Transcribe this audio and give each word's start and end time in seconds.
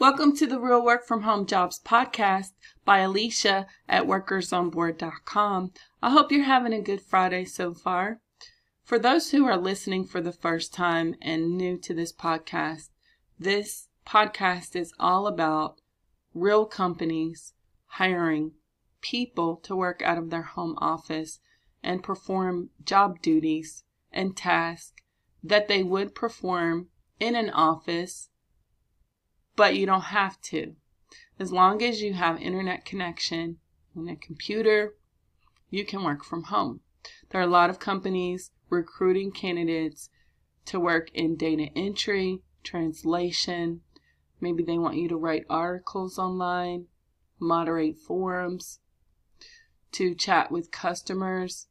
Welcome 0.00 0.34
to 0.36 0.46
the 0.46 0.58
Real 0.58 0.82
Work 0.82 1.06
from 1.06 1.24
Home 1.24 1.44
Jobs 1.44 1.78
podcast 1.78 2.52
by 2.86 3.00
Alicia 3.00 3.66
at 3.86 4.04
workersonboard.com. 4.04 5.72
I 6.02 6.10
hope 6.10 6.32
you're 6.32 6.44
having 6.44 6.72
a 6.72 6.80
good 6.80 7.02
Friday 7.02 7.44
so 7.44 7.74
far. 7.74 8.22
For 8.82 8.98
those 8.98 9.30
who 9.30 9.44
are 9.44 9.58
listening 9.58 10.06
for 10.06 10.22
the 10.22 10.32
first 10.32 10.72
time 10.72 11.16
and 11.20 11.54
new 11.54 11.76
to 11.80 11.92
this 11.92 12.14
podcast, 12.14 12.88
this 13.38 13.88
podcast 14.06 14.74
is 14.74 14.94
all 14.98 15.26
about 15.26 15.82
real 16.32 16.64
companies 16.64 17.52
hiring 17.84 18.52
people 19.02 19.56
to 19.56 19.76
work 19.76 20.00
out 20.00 20.16
of 20.16 20.30
their 20.30 20.44
home 20.44 20.76
office 20.78 21.40
and 21.82 22.02
perform 22.02 22.70
job 22.82 23.20
duties 23.20 23.84
and 24.10 24.34
tasks 24.34 24.94
that 25.44 25.68
they 25.68 25.82
would 25.82 26.14
perform 26.14 26.88
in 27.18 27.36
an 27.36 27.50
office 27.50 28.29
but 29.60 29.76
you 29.76 29.84
don't 29.84 30.00
have 30.04 30.40
to. 30.40 30.74
As 31.38 31.52
long 31.52 31.82
as 31.82 32.00
you 32.00 32.14
have 32.14 32.40
internet 32.40 32.86
connection 32.86 33.58
and 33.94 34.08
a 34.08 34.16
computer, 34.16 34.94
you 35.68 35.84
can 35.84 36.02
work 36.02 36.24
from 36.24 36.44
home. 36.44 36.80
There 37.28 37.42
are 37.42 37.44
a 37.44 37.58
lot 37.58 37.68
of 37.68 37.78
companies 37.78 38.52
recruiting 38.70 39.32
candidates 39.32 40.08
to 40.64 40.80
work 40.80 41.10
in 41.12 41.36
data 41.36 41.68
entry, 41.76 42.40
translation. 42.64 43.82
Maybe 44.40 44.62
they 44.62 44.78
want 44.78 44.96
you 44.96 45.10
to 45.10 45.16
write 45.18 45.44
articles 45.50 46.18
online, 46.18 46.86
moderate 47.38 47.98
forums, 47.98 48.80
to 49.92 50.14
chat 50.14 50.50
with 50.50 50.70
customers, 50.70 51.66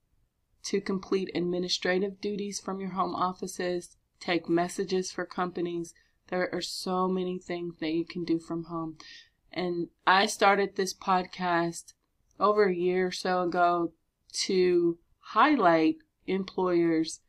to 0.66 0.80
complete 0.80 1.32
administrative 1.34 2.22
duties 2.22 2.60
from 2.60 2.80
your 2.80 2.92
home 2.92 3.16
offices, 3.16 3.98
take 4.20 4.48
messages 4.48 5.12
for 5.12 5.26
companies, 5.26 5.96
there 6.30 6.54
are 6.54 6.62
so 6.62 7.08
many 7.08 7.40
things 7.40 7.76
that 7.80 7.92
you 7.92 8.06
can 8.06 8.24
do 8.24 8.40
from 8.40 8.66
home. 8.66 8.98
And 9.52 9.88
I 10.06 10.26
started 10.26 10.76
this 10.76 10.94
podcast 10.94 11.94
over 12.40 12.66
a 12.66 12.76
year 12.76 13.08
or 13.08 13.12
so 13.12 13.44
ago 13.44 13.94
to 14.46 14.98
highlight 15.20 15.98
employers 16.28 17.22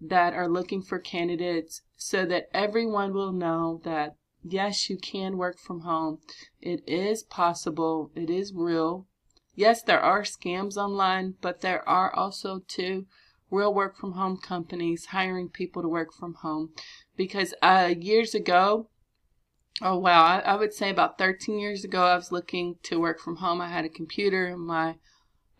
that 0.00 0.34
are 0.34 0.48
looking 0.48 0.82
for 0.82 0.98
candidates 0.98 1.82
so 1.96 2.24
that 2.26 2.48
everyone 2.52 3.12
will 3.12 3.32
know 3.32 3.80
that 3.84 4.16
yes, 4.42 4.88
you 4.88 4.96
can 4.96 5.36
work 5.36 5.58
from 5.58 5.80
home. 5.80 6.18
It 6.60 6.82
is 6.86 7.22
possible, 7.22 8.10
it 8.14 8.30
is 8.30 8.52
real. 8.54 9.06
Yes, 9.54 9.82
there 9.82 10.00
are 10.00 10.22
scams 10.22 10.76
online, 10.76 11.34
but 11.40 11.62
there 11.62 11.86
are 11.88 12.14
also 12.14 12.60
too 12.68 13.06
real 13.50 13.72
work 13.72 13.96
from 13.96 14.12
home 14.12 14.36
companies 14.36 15.06
hiring 15.06 15.48
people 15.48 15.82
to 15.82 15.88
work 15.88 16.12
from 16.12 16.34
home 16.34 16.70
because 17.16 17.54
uh, 17.62 17.92
years 17.98 18.34
ago, 18.34 18.88
oh 19.80 19.96
wow, 19.96 20.24
I, 20.24 20.38
I, 20.40 20.56
would 20.56 20.72
say 20.72 20.90
about 20.90 21.18
13 21.18 21.58
years 21.58 21.84
ago, 21.84 22.02
I 22.02 22.16
was 22.16 22.32
looking 22.32 22.76
to 22.84 23.00
work 23.00 23.20
from 23.20 23.36
home. 23.36 23.60
I 23.60 23.68
had 23.68 23.84
a 23.84 23.90
computer 23.90 24.48
in 24.48 24.60
my 24.60 24.96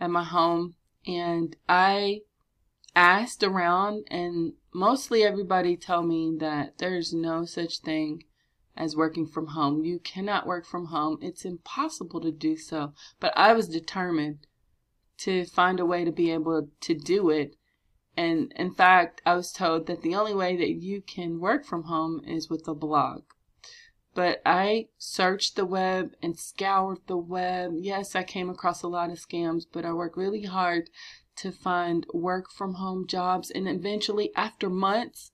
at 0.01 0.11
my 0.11 0.25
home, 0.25 0.75
and 1.07 1.57
I 1.69 2.20
asked 2.95 3.42
around, 3.42 4.07
and 4.11 4.55
mostly 4.75 5.23
everybody 5.23 5.77
told 5.77 6.07
me 6.07 6.37
that 6.41 6.79
there's 6.79 7.12
no 7.12 7.45
such 7.45 7.81
thing 7.81 8.25
as 8.77 8.97
working 8.97 9.27
from 9.27 9.48
home. 9.48 9.84
You 9.84 9.98
cannot 9.98 10.47
work 10.47 10.67
from 10.67 10.87
home. 10.87 11.19
It's 11.23 11.45
impossible 11.45 12.20
to 12.20 12.31
do 12.31 12.57
so. 12.57 12.92
But 13.20 13.33
I 13.37 13.55
was 13.55 13.69
determined 13.69 14.47
to 15.19 15.47
find 15.47 15.81
a 15.81 15.87
way 15.87 16.05
to 16.05 16.12
be 16.12 16.31
able 16.31 16.69
to 16.81 16.95
do 16.95 17.31
it 17.31 17.57
and 18.17 18.53
in 18.56 18.72
fact, 18.72 19.20
I 19.27 19.34
was 19.34 19.53
told 19.53 19.86
that 19.86 20.03
the 20.03 20.14
only 20.14 20.34
way 20.34 20.56
that 20.56 20.83
you 20.83 21.03
can 21.03 21.39
work 21.39 21.64
from 21.64 21.84
home 21.84 22.23
is 22.27 22.48
with 22.48 22.67
a 22.67 22.75
blog. 22.75 23.23
But 24.14 24.41
I 24.47 24.89
searched 24.97 25.56
the 25.56 25.67
web 25.67 26.12
and 26.23 26.39
scoured 26.39 27.00
the 27.06 27.19
web. 27.19 27.73
Yes, 27.77 28.17
I 28.17 28.23
came 28.23 28.48
across 28.48 28.83
a 28.83 28.89
lot 28.89 29.11
of 29.11 29.19
scams, 29.19 29.64
but 29.70 29.84
I 29.84 29.92
worked 29.92 30.17
really 30.17 30.45
hard 30.45 30.89
to 31.36 31.52
find 31.52 32.07
work 32.14 32.51
from 32.51 32.74
home 32.74 33.07
jobs. 33.07 33.51
And 33.51 33.68
eventually, 33.68 34.35
after 34.35 34.70
months, 34.70 35.33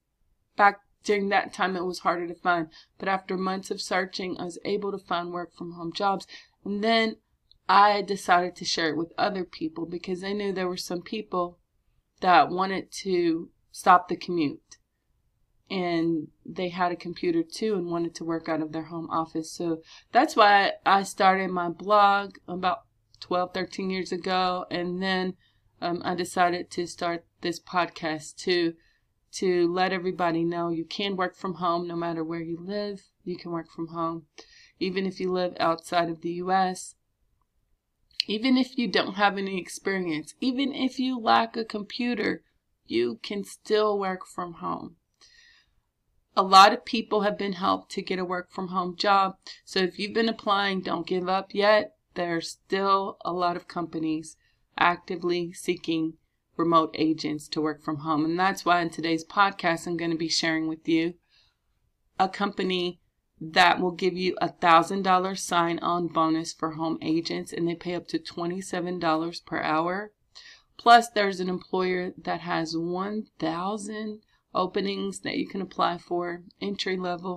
back 0.56 0.80
during 1.04 1.28
that 1.28 1.52
time, 1.52 1.76
it 1.76 1.84
was 1.84 2.00
harder 2.00 2.26
to 2.26 2.34
find. 2.34 2.68
But 2.98 3.08
after 3.08 3.36
months 3.36 3.70
of 3.70 3.80
searching, 3.80 4.36
I 4.40 4.44
was 4.46 4.58
able 4.64 4.90
to 4.90 4.98
find 4.98 5.30
work 5.30 5.54
from 5.54 5.74
home 5.74 5.92
jobs. 5.92 6.26
And 6.64 6.82
then 6.82 7.18
I 7.68 8.02
decided 8.02 8.56
to 8.56 8.64
share 8.64 8.90
it 8.90 8.96
with 8.96 9.12
other 9.16 9.44
people 9.44 9.86
because 9.86 10.24
I 10.24 10.32
knew 10.32 10.52
there 10.52 10.68
were 10.68 10.76
some 10.76 11.02
people 11.02 11.60
that 12.22 12.50
wanted 12.50 12.90
to 12.90 13.50
stop 13.70 14.08
the 14.08 14.16
commute. 14.16 14.78
And 15.70 16.28
they 16.44 16.68
had 16.68 16.92
a 16.92 16.96
computer 16.96 17.42
too 17.42 17.74
and 17.74 17.90
wanted 17.90 18.14
to 18.16 18.24
work 18.24 18.48
out 18.48 18.60
of 18.60 18.72
their 18.72 18.84
home 18.84 19.08
office. 19.10 19.52
So 19.52 19.82
that's 20.10 20.36
why 20.36 20.72
I 20.84 21.02
started 21.02 21.50
my 21.50 21.68
blog 21.68 22.36
about 22.48 22.82
12, 23.20 23.54
13 23.54 23.90
years 23.90 24.12
ago. 24.12 24.66
And 24.70 25.02
then 25.02 25.34
um, 25.80 26.02
I 26.04 26.14
decided 26.14 26.70
to 26.72 26.86
start 26.86 27.24
this 27.40 27.58
podcast 27.58 28.36
too 28.36 28.74
to 29.32 29.72
let 29.72 29.92
everybody 29.92 30.44
know 30.44 30.68
you 30.68 30.84
can 30.84 31.16
work 31.16 31.34
from 31.36 31.54
home 31.54 31.88
no 31.88 31.96
matter 31.96 32.22
where 32.22 32.42
you 32.42 32.58
live. 32.60 33.02
You 33.24 33.36
can 33.36 33.50
work 33.50 33.70
from 33.70 33.88
home. 33.88 34.26
Even 34.78 35.06
if 35.06 35.20
you 35.20 35.32
live 35.32 35.54
outside 35.58 36.10
of 36.10 36.20
the 36.20 36.32
U.S., 36.32 36.94
even 38.26 38.56
if 38.56 38.78
you 38.78 38.88
don't 38.88 39.14
have 39.14 39.38
any 39.38 39.60
experience, 39.60 40.34
even 40.40 40.72
if 40.72 40.98
you 40.98 41.18
lack 41.18 41.56
a 41.56 41.64
computer, 41.64 42.42
you 42.86 43.18
can 43.22 43.44
still 43.44 43.98
work 43.98 44.26
from 44.26 44.54
home. 44.54 44.96
A 46.34 46.42
lot 46.42 46.72
of 46.72 46.84
people 46.84 47.22
have 47.22 47.36
been 47.36 47.54
helped 47.54 47.90
to 47.92 48.02
get 48.02 48.18
a 48.18 48.24
work 48.24 48.50
from 48.50 48.68
home 48.68 48.96
job. 48.96 49.36
So 49.64 49.80
if 49.80 49.98
you've 49.98 50.14
been 50.14 50.28
applying, 50.28 50.80
don't 50.80 51.06
give 51.06 51.28
up 51.28 51.54
yet. 51.54 51.96
There's 52.14 52.48
still 52.48 53.18
a 53.24 53.32
lot 53.32 53.56
of 53.56 53.68
companies 53.68 54.36
actively 54.78 55.52
seeking 55.52 56.14
remote 56.56 56.94
agents 56.98 57.48
to 57.48 57.60
work 57.60 57.82
from 57.82 57.98
home. 57.98 58.24
And 58.24 58.38
that's 58.38 58.64
why 58.64 58.80
in 58.80 58.90
today's 58.90 59.24
podcast, 59.24 59.86
I'm 59.86 59.96
going 59.96 60.10
to 60.10 60.16
be 60.16 60.28
sharing 60.28 60.68
with 60.68 60.88
you 60.88 61.14
a 62.18 62.28
company 62.28 63.00
that 63.50 63.80
will 63.80 63.90
give 63.90 64.16
you 64.16 64.36
a 64.40 64.48
thousand 64.48 65.02
dollar 65.02 65.34
sign 65.34 65.80
on 65.80 66.06
bonus 66.06 66.52
for 66.52 66.72
home 66.72 66.96
agents 67.02 67.52
and 67.52 67.66
they 67.66 67.74
pay 67.74 67.94
up 67.94 68.06
to 68.06 68.18
$27 68.18 69.44
per 69.44 69.60
hour. 69.60 70.12
Plus 70.78 71.08
there's 71.08 71.40
an 71.40 71.48
employer 71.48 72.12
that 72.16 72.40
has 72.40 72.76
1000 72.76 74.20
openings 74.54 75.20
that 75.20 75.36
you 75.36 75.48
can 75.48 75.60
apply 75.60 75.98
for 75.98 76.42
entry 76.60 76.96
level 76.96 77.36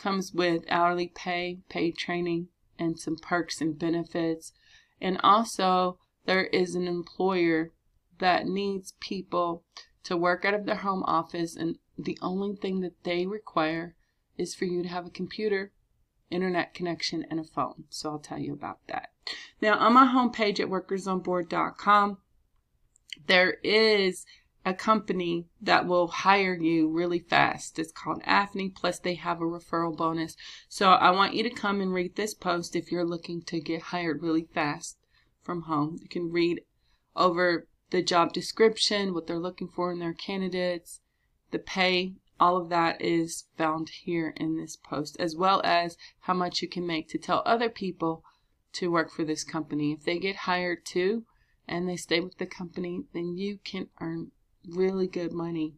comes 0.00 0.32
with 0.32 0.64
hourly 0.68 1.08
pay, 1.08 1.60
paid 1.68 1.96
training, 1.96 2.48
and 2.78 2.98
some 2.98 3.16
perks 3.16 3.60
and 3.60 3.78
benefits. 3.78 4.52
And 5.00 5.18
also, 5.22 5.98
there 6.26 6.44
is 6.46 6.74
an 6.74 6.88
employer 6.88 7.72
that 8.18 8.46
needs 8.46 8.94
people 9.00 9.64
to 10.04 10.16
work 10.16 10.44
out 10.44 10.54
of 10.54 10.66
their 10.66 10.76
home 10.76 11.02
office, 11.06 11.56
and 11.56 11.78
the 11.98 12.18
only 12.22 12.56
thing 12.56 12.80
that 12.80 13.04
they 13.04 13.26
require 13.26 13.94
is 14.36 14.54
for 14.54 14.64
you 14.64 14.82
to 14.82 14.88
have 14.88 15.06
a 15.06 15.10
computer, 15.10 15.72
internet 16.30 16.72
connection, 16.72 17.26
and 17.30 17.38
a 17.38 17.44
phone. 17.44 17.84
So 17.90 18.10
I'll 18.10 18.18
tell 18.18 18.38
you 18.38 18.52
about 18.52 18.78
that. 18.88 19.10
Now, 19.60 19.78
on 19.78 19.92
my 19.92 20.06
homepage 20.06 20.60
at 20.60 20.68
workersonboard.com, 20.68 22.18
there 23.26 23.58
is 23.62 24.24
a 24.64 24.74
company 24.74 25.46
that 25.60 25.86
will 25.86 26.08
hire 26.08 26.54
you 26.54 26.88
really 26.88 27.18
fast. 27.18 27.78
It's 27.78 27.92
called 27.92 28.22
Afni, 28.24 28.74
plus 28.74 28.98
they 28.98 29.14
have 29.14 29.40
a 29.40 29.44
referral 29.44 29.96
bonus. 29.96 30.36
So 30.68 30.90
I 30.90 31.10
want 31.10 31.34
you 31.34 31.42
to 31.42 31.50
come 31.50 31.80
and 31.80 31.94
read 31.94 32.16
this 32.16 32.34
post 32.34 32.76
if 32.76 32.92
you're 32.92 33.06
looking 33.06 33.42
to 33.42 33.60
get 33.60 33.82
hired 33.82 34.22
really 34.22 34.46
fast 34.52 34.98
from 35.42 35.62
home. 35.62 35.98
You 36.02 36.08
can 36.08 36.30
read 36.30 36.60
over 37.16 37.66
the 37.90 38.02
job 38.02 38.32
description, 38.32 39.14
what 39.14 39.26
they're 39.26 39.38
looking 39.38 39.68
for 39.68 39.90
in 39.92 39.98
their 39.98 40.14
candidates, 40.14 41.00
the 41.50 41.58
pay, 41.58 42.14
all 42.38 42.56
of 42.56 42.68
that 42.70 43.00
is 43.02 43.44
found 43.56 43.90
here 44.02 44.32
in 44.36 44.56
this 44.56 44.76
post, 44.76 45.16
as 45.18 45.36
well 45.36 45.60
as 45.64 45.96
how 46.20 46.34
much 46.34 46.62
you 46.62 46.68
can 46.68 46.86
make 46.86 47.08
to 47.08 47.18
tell 47.18 47.42
other 47.44 47.68
people 47.68 48.24
to 48.72 48.90
work 48.90 49.10
for 49.10 49.24
this 49.24 49.44
company. 49.44 49.92
If 49.92 50.04
they 50.04 50.18
get 50.18 50.36
hired 50.36 50.84
too 50.84 51.24
and 51.66 51.88
they 51.88 51.96
stay 51.96 52.20
with 52.20 52.38
the 52.38 52.46
company, 52.46 53.04
then 53.12 53.36
you 53.36 53.58
can 53.64 53.88
earn 54.00 54.30
really 54.68 55.06
good 55.06 55.32
money, 55.32 55.74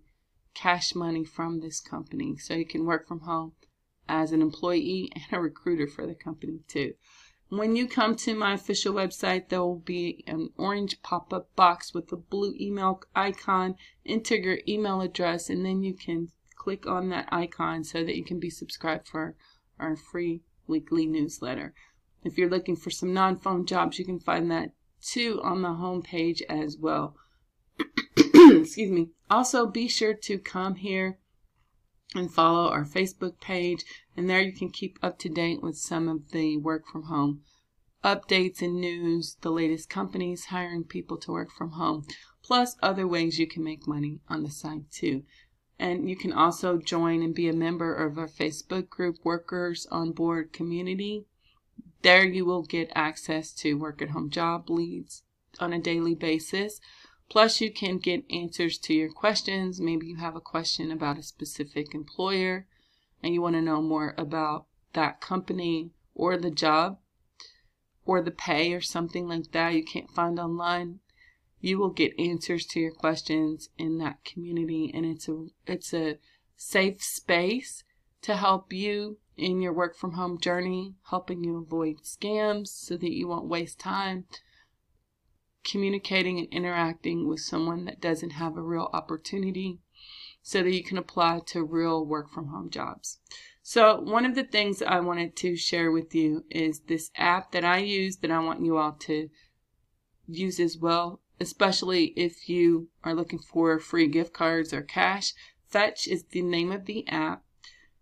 cash 0.55 0.95
money 0.95 1.25
from 1.25 1.61
this 1.61 1.81
company. 1.81 2.37
So 2.37 2.55
you 2.55 2.67
can 2.67 2.85
work 2.85 3.07
from 3.07 3.21
home 3.21 3.53
as 4.09 4.33
an 4.33 4.43
employee 4.43 5.11
and 5.15 5.25
a 5.33 5.41
recruiter 5.41 5.87
for 5.87 6.07
the 6.07 6.15
company 6.15 6.61
too. 6.69 6.95
When 7.49 7.77
you 7.77 7.87
come 7.87 8.17
to 8.17 8.35
my 8.35 8.55
official 8.55 8.95
website, 8.95 9.51
there 9.51 9.61
will 9.61 9.79
be 9.79 10.25
an 10.27 10.51
orange 10.57 11.03
pop 11.03 11.35
up 11.35 11.55
box 11.55 11.93
with 11.93 12.11
a 12.11 12.17
blue 12.17 12.55
email 12.59 13.03
icon. 13.15 13.75
Enter 14.07 14.37
your 14.37 14.61
email 14.67 15.03
address, 15.03 15.51
and 15.51 15.63
then 15.63 15.83
you 15.83 15.93
can 15.93 16.31
click 16.57 16.87
on 16.87 17.11
that 17.11 17.29
icon 17.31 17.85
so 17.85 18.05
that 18.05 18.17
you 18.17 18.25
can 18.25 18.41
be 18.41 18.49
subscribed 18.49 19.07
for 19.07 19.37
our 19.79 19.97
free 19.97 20.41
weekly 20.67 21.05
newsletter. 21.05 21.75
If 22.25 22.39
you're 22.39 22.49
looking 22.49 22.77
for 22.77 22.91
some 22.91 23.13
non 23.13 23.37
phone 23.37 23.67
jobs, 23.67 23.99
you 23.99 24.07
can 24.07 24.19
find 24.19 24.51
that 24.51 24.71
too 25.03 25.39
on 25.43 25.61
the 25.61 25.75
home 25.75 26.01
page 26.01 26.43
as 26.49 26.79
well. 26.79 27.17
Excuse 28.61 28.91
me. 28.91 29.11
Also, 29.31 29.67
be 29.67 29.89
sure 29.89 30.15
to 30.15 30.39
come 30.39 30.77
here 30.77 31.19
and 32.15 32.33
follow 32.33 32.69
our 32.69 32.85
Facebook 32.85 33.41
page. 33.41 33.85
And 34.17 34.29
there 34.29 34.43
you 34.43 34.53
can 34.53 34.71
keep 34.71 34.99
up 35.03 35.19
to 35.21 35.29
date 35.29 35.63
with 35.63 35.77
some 35.77 36.09
of 36.09 36.31
the 36.33 36.57
work 36.59 36.87
from 36.87 37.05
home 37.05 37.43
updates 38.05 38.61
and 38.61 38.81
news, 38.81 39.37
the 39.43 39.51
latest 39.51 39.89
companies 39.89 40.47
hiring 40.47 40.85
people 40.85 41.17
to 41.17 41.33
work 41.33 41.51
from 41.51 41.73
home, 41.73 42.05
plus 42.43 42.77
other 42.83 43.07
ways 43.07 43.39
you 43.39 43.47
can 43.47 43.63
make 43.63 43.87
money 43.87 44.21
on 44.29 44.43
the 44.43 44.51
side 44.51 44.85
too. 44.91 45.23
And 45.79 46.09
you 46.09 46.17
can 46.17 46.33
also 46.33 46.79
join 46.79 47.23
and 47.23 47.35
be 47.35 47.49
a 47.49 47.53
member 47.53 47.95
of 47.95 48.19
our 48.19 48.29
Facebook 48.29 48.89
group, 48.89 49.17
Workers 49.25 49.87
on 49.91 50.13
Board 50.13 50.53
Community. 50.53 51.27
There 52.03 52.25
you 52.25 52.45
will 52.45 52.63
get 52.63 52.91
access 52.95 53.53
to 53.55 53.79
work 53.79 54.03
at 54.03 54.11
home 54.11 54.31
job 54.31 54.69
leads 54.69 55.23
on 55.61 55.73
a 55.73 55.79
daily 55.79 56.15
basis 56.15 56.81
Plus, 57.29 57.61
you 57.61 57.73
can 57.73 57.99
get 57.99 58.25
answers 58.31 58.77
to 58.79 58.95
your 58.95 59.11
questions. 59.11 59.81
Maybe 59.81 60.07
you 60.07 60.17
have 60.17 60.37
a 60.37 60.41
question 60.41 60.91
about 60.91 61.19
a 61.19 61.23
specific 61.23 61.95
employer 61.95 62.67
and 63.23 63.33
you 63.33 63.41
want 63.41 63.55
to 63.55 63.63
know 63.63 63.81
more 63.81 64.15
about 64.19 64.67
that 64.93 65.21
company 65.21 65.91
or 66.15 66.37
the 66.37 66.51
job 66.51 66.99
or 68.05 68.21
the 68.21 68.31
pay 68.31 68.73
or 68.73 68.81
something 68.81 69.29
like 69.29 69.53
that 69.53 69.75
you 69.75 69.85
can't 69.85 70.11
find 70.11 70.39
online. 70.39 71.01
You 71.61 71.79
will 71.79 71.91
get 71.91 72.19
answers 72.19 72.67
to 72.67 72.81
your 72.81 72.93
questions 72.93 73.71
in 73.79 73.99
that 73.99 74.25
community 74.25 74.91
and 74.93 75.07
it's 75.07 75.29
a 75.29 75.47
it's 75.67 75.95
a 75.95 76.19
safe 76.57 77.03
space 77.03 77.85
to 78.23 78.37
help 78.37 78.73
you 78.73 79.19
in 79.37 79.61
your 79.61 79.73
work 79.73 79.97
from 79.97 80.13
home 80.13 80.39
journey, 80.39 80.95
helping 81.11 81.43
you 81.43 81.57
avoid 81.57 82.03
scams 82.03 82.69
so 82.69 82.97
that 82.97 83.13
you 83.13 83.29
won't 83.29 83.47
waste 83.47 83.79
time 83.79 84.27
communicating 85.65 86.39
and 86.39 86.49
interacting 86.49 87.29
with 87.29 87.41
someone 87.41 87.85
that 87.85 88.01
doesn't 88.01 88.31
have 88.31 88.57
a 88.57 88.63
real 88.63 88.91
opportunity 88.93 89.81
so 90.43 90.63
that 90.63 90.73
you 90.73 90.83
can 90.83 90.99
apply 90.99 91.41
to 91.47 91.63
real 91.63 92.05
work 92.05 92.31
from 92.31 92.49
home 92.49 92.69
jobs. 92.69 93.19
So, 93.63 94.01
one 94.01 94.27
of 94.27 94.35
the 94.35 94.43
things 94.43 94.83
I 94.83 94.99
wanted 94.99 95.37
to 95.37 95.57
share 95.57 95.93
with 95.93 96.15
you 96.15 96.45
is 96.51 96.81
this 96.81 97.13
app 97.17 97.53
that 97.53 97.65
I 97.65 97.79
use 97.79 98.17
that 98.17 98.31
I 98.31 98.41
want 98.41 98.65
you 98.65 98.77
all 98.77 98.93
to 98.93 99.31
use 100.27 100.59
as 100.59 100.77
well, 100.77 101.21
especially 101.39 102.07
if 102.17 102.49
you 102.49 102.89
are 103.05 103.15
looking 103.15 103.39
for 103.39 103.79
free 103.79 104.09
gift 104.09 104.33
cards 104.33 104.73
or 104.73 104.83
cash. 104.83 105.33
Fetch 105.69 106.09
is 106.09 106.25
the 106.25 106.43
name 106.43 106.73
of 106.73 106.87
the 106.87 107.07
app, 107.09 107.45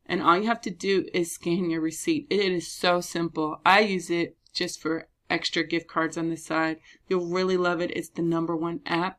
and 0.07 0.23
all 0.23 0.39
you 0.39 0.47
have 0.47 0.63
to 0.63 0.71
do 0.71 1.07
is 1.13 1.33
scan 1.33 1.69
your 1.69 1.83
receipt. 1.83 2.27
It 2.31 2.41
is 2.41 2.73
so 2.73 3.03
simple. 3.03 3.61
I 3.65 3.81
use 3.81 4.09
it 4.09 4.39
just 4.55 4.81
for 4.81 5.10
extra 5.31 5.65
gift 5.65 5.89
cards 5.89 6.19
on 6.19 6.29
the 6.29 6.37
side. 6.37 6.79
You'll 7.09 7.27
really 7.27 7.57
love 7.57 7.81
it. 7.81 7.91
It's 7.95 8.09
the 8.09 8.23
number 8.23 8.57
one 8.57 8.81
app 8.85 9.19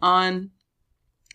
on 0.00 0.50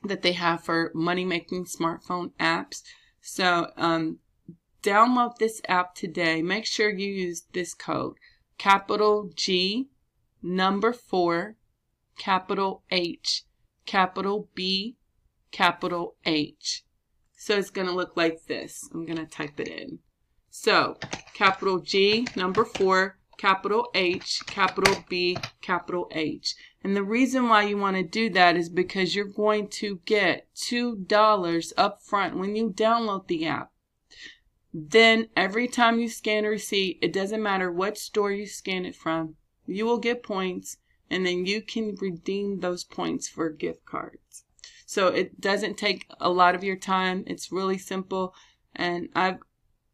that 0.03 0.21
they 0.21 0.33
have 0.33 0.63
for 0.63 0.91
money 0.93 1.25
making 1.25 1.65
smartphone 1.65 2.31
apps. 2.39 2.81
So 3.21 3.71
um, 3.77 4.19
download 4.81 5.37
this 5.37 5.61
app 5.67 5.95
today. 5.95 6.41
Make 6.41 6.65
sure 6.65 6.89
you 6.89 7.07
use 7.07 7.43
this 7.53 7.73
code 7.73 8.15
capital 8.57 9.29
G, 9.35 9.89
number 10.41 10.93
four, 10.93 11.55
capital 12.17 12.83
H, 12.91 13.43
capital 13.85 14.49
B, 14.53 14.97
capital 15.51 16.15
H. 16.25 16.83
So 17.35 17.57
it's 17.57 17.69
going 17.69 17.87
to 17.87 17.93
look 17.93 18.15
like 18.15 18.45
this. 18.45 18.87
I'm 18.93 19.05
going 19.05 19.17
to 19.17 19.25
type 19.25 19.59
it 19.59 19.67
in. 19.67 19.99
So 20.49 20.97
capital 21.33 21.79
G, 21.79 22.27
number 22.35 22.63
four, 22.63 23.17
capital 23.37 23.89
H, 23.93 24.41
capital 24.47 25.03
B, 25.09 25.37
capital 25.61 26.07
H. 26.11 26.55
And 26.83 26.95
the 26.95 27.03
reason 27.03 27.49
why 27.49 27.63
you 27.63 27.77
want 27.77 27.97
to 27.97 28.03
do 28.03 28.29
that 28.31 28.55
is 28.57 28.69
because 28.69 29.15
you're 29.15 29.25
going 29.25 29.67
to 29.69 29.99
get 30.05 30.47
$2 30.55 31.73
up 31.77 32.01
front 32.01 32.37
when 32.37 32.55
you 32.55 32.69
download 32.69 33.27
the 33.27 33.45
app. 33.45 33.71
Then 34.73 35.29
every 35.35 35.67
time 35.67 35.99
you 35.99 36.09
scan 36.09 36.45
a 36.45 36.49
receipt, 36.49 36.99
it 37.01 37.13
doesn't 37.13 37.43
matter 37.43 37.71
what 37.71 37.97
store 37.97 38.31
you 38.31 38.47
scan 38.47 38.85
it 38.85 38.95
from, 38.95 39.35
you 39.65 39.85
will 39.85 39.99
get 39.99 40.23
points 40.23 40.77
and 41.09 41.25
then 41.25 41.45
you 41.45 41.61
can 41.61 41.95
redeem 42.01 42.59
those 42.59 42.83
points 42.83 43.27
for 43.27 43.49
gift 43.49 43.85
cards. 43.85 44.45
So 44.85 45.07
it 45.07 45.39
doesn't 45.39 45.77
take 45.77 46.07
a 46.19 46.29
lot 46.29 46.55
of 46.55 46.63
your 46.63 46.75
time. 46.75 47.23
It's 47.27 47.51
really 47.51 47.77
simple. 47.77 48.33
And 48.75 49.09
I've 49.15 49.39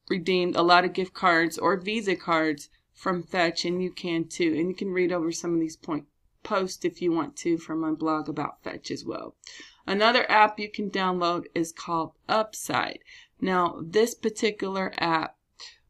redeemed 0.09 0.55
a 0.55 0.61
lot 0.61 0.85
of 0.85 0.93
gift 0.93 1.13
cards 1.13 1.57
or 1.57 1.77
Visa 1.79 2.15
cards 2.15 2.69
from 2.99 3.23
Fetch, 3.23 3.63
and 3.63 3.81
you 3.81 3.89
can 3.89 4.25
too. 4.25 4.53
And 4.57 4.67
you 4.67 4.75
can 4.75 4.91
read 4.91 5.13
over 5.13 5.31
some 5.31 5.53
of 5.53 5.59
these 5.61 5.77
point 5.77 6.05
posts 6.43 6.83
if 6.83 7.01
you 7.01 7.13
want 7.13 7.37
to 7.37 7.57
from 7.57 7.79
my 7.79 7.91
blog 7.91 8.27
about 8.27 8.61
Fetch 8.61 8.91
as 8.91 9.05
well. 9.05 9.35
Another 9.87 10.29
app 10.29 10.59
you 10.59 10.69
can 10.69 10.91
download 10.91 11.45
is 11.55 11.71
called 11.71 12.11
Upside. 12.27 12.99
Now, 13.39 13.79
this 13.81 14.13
particular 14.13 14.91
app 14.97 15.37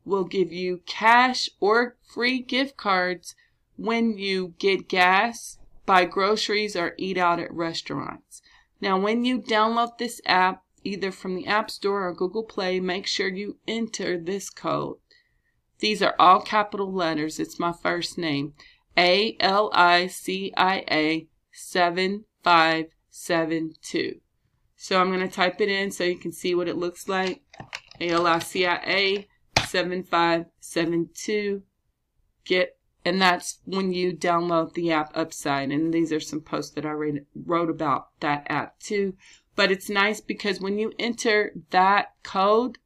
will 0.05 0.23
give 0.23 0.51
you 0.51 0.81
cash 0.85 1.49
or 1.59 1.97
free 2.03 2.39
gift 2.39 2.77
cards 2.77 3.35
when 3.75 4.17
you 4.19 4.53
get 4.59 4.87
gas, 4.87 5.57
buy 5.87 6.05
groceries, 6.05 6.75
or 6.75 6.93
eat 6.97 7.17
out 7.17 7.39
at 7.39 7.51
restaurants. 7.51 8.43
Now, 8.81 8.99
when 8.99 9.25
you 9.25 9.41
download 9.41 9.97
this 9.97 10.21
app, 10.27 10.63
either 10.83 11.11
from 11.11 11.35
the 11.35 11.47
App 11.47 11.71
Store 11.71 12.07
or 12.07 12.13
Google 12.13 12.43
Play, 12.43 12.79
make 12.79 13.07
sure 13.07 13.27
you 13.27 13.57
enter 13.67 14.17
this 14.17 14.51
code 14.51 14.97
these 15.79 16.01
are 16.01 16.15
all 16.19 16.41
capital 16.41 16.91
letters. 16.91 17.39
It's 17.39 17.59
my 17.59 17.73
first 17.73 18.17
name. 18.17 18.53
A 18.97 19.37
L 19.39 19.69
I 19.73 20.07
C 20.07 20.51
I 20.57 20.83
A 20.91 21.27
7572. 21.51 24.19
So 24.75 24.99
I'm 24.99 25.11
going 25.11 25.27
to 25.27 25.27
type 25.27 25.61
it 25.61 25.69
in 25.69 25.91
so 25.91 26.03
you 26.03 26.17
can 26.17 26.31
see 26.31 26.55
what 26.55 26.67
it 26.67 26.77
looks 26.77 27.07
like. 27.07 27.43
A 27.99 28.09
L 28.09 28.25
I 28.27 28.39
C 28.39 28.65
I 28.65 28.81
A 28.85 29.27
7572. 29.67 31.61
Get 32.45 32.75
and 33.05 33.21
that's 33.21 33.59
when 33.65 33.93
you 33.93 34.11
download 34.13 34.73
the 34.73 34.91
app 34.91 35.11
Upside. 35.15 35.71
And 35.71 35.93
these 35.93 36.11
are 36.11 36.19
some 36.19 36.41
posts 36.41 36.75
that 36.75 36.85
I 36.85 36.91
read, 36.91 37.25
wrote 37.33 37.69
about 37.69 38.09
that 38.19 38.45
app 38.49 38.77
too. 38.79 39.15
But 39.55 39.71
it's 39.71 39.89
nice 39.89 40.19
because 40.21 40.59
when 40.59 40.77
you 40.77 40.91
enter 40.99 41.53
that 41.71 42.09
code, 42.23 42.77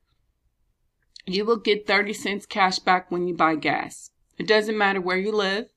you 1.26 1.46
will 1.46 1.58
get 1.58 1.88
30 1.88 2.14
cents 2.14 2.46
cash 2.46 2.80
back 2.80 3.10
when 3.12 3.28
you 3.28 3.36
buy 3.36 3.56
gas. 3.56 4.12
It 4.38 4.48
doesn't 4.48 4.78
matter 4.78 5.00
where 5.00 5.18
you 5.18 5.32
live. 5.32 5.70